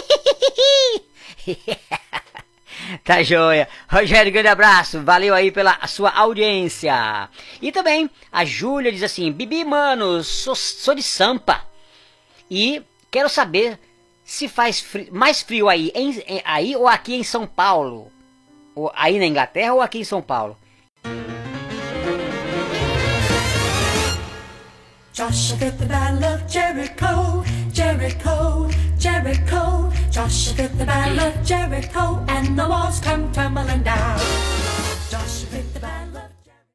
Tá 3.03 3.21
joia. 3.23 3.67
Rogério, 3.89 4.31
grande 4.31 4.47
abraço. 4.49 5.01
Valeu 5.01 5.33
aí 5.33 5.51
pela 5.51 5.85
sua 5.87 6.11
audiência. 6.11 7.27
E 7.61 7.71
também 7.71 8.09
a 8.31 8.45
Júlia 8.45 8.91
diz 8.91 9.03
assim: 9.03 9.31
Bibi, 9.31 9.65
mano, 9.65 10.23
sou, 10.23 10.55
sou 10.55 10.93
de 10.95 11.01
Sampa. 11.03 11.65
E 12.49 12.81
quero 13.11 13.27
saber 13.29 13.79
se 14.23 14.47
faz 14.47 14.79
fri- 14.79 15.09
mais 15.11 15.41
frio 15.41 15.67
aí, 15.67 15.91
em- 15.95 16.19
em- 16.27 16.41
aí 16.45 16.75
ou 16.75 16.87
aqui 16.87 17.15
em 17.15 17.23
São 17.23 17.47
Paulo. 17.47 18.11
Ou 18.75 18.91
aí 18.95 19.17
na 19.17 19.25
Inglaterra 19.25 19.73
ou 19.73 19.81
aqui 19.81 19.99
em 19.99 20.03
São 20.05 20.21
Paulo. 20.21 20.57
Joshua 25.17 25.57
did 25.57 25.79
the 25.79 25.87
battle 25.87 26.23
of 26.25 26.47
Jericho, 26.47 27.43
Jericho, 27.73 28.69
Jericho. 28.99 29.91
Joshua 30.11 30.53
did 30.55 30.77
the 30.77 30.85
battle 30.85 31.19
of 31.19 31.43
Jericho, 31.43 32.23
and 32.27 32.55
the 32.55 32.69
walls 32.69 32.99
come 32.99 33.31
tumbling 33.31 33.81
down. 33.81 34.19
Joshua 35.09 35.63
the 35.73 35.79
battle. 35.79 36.16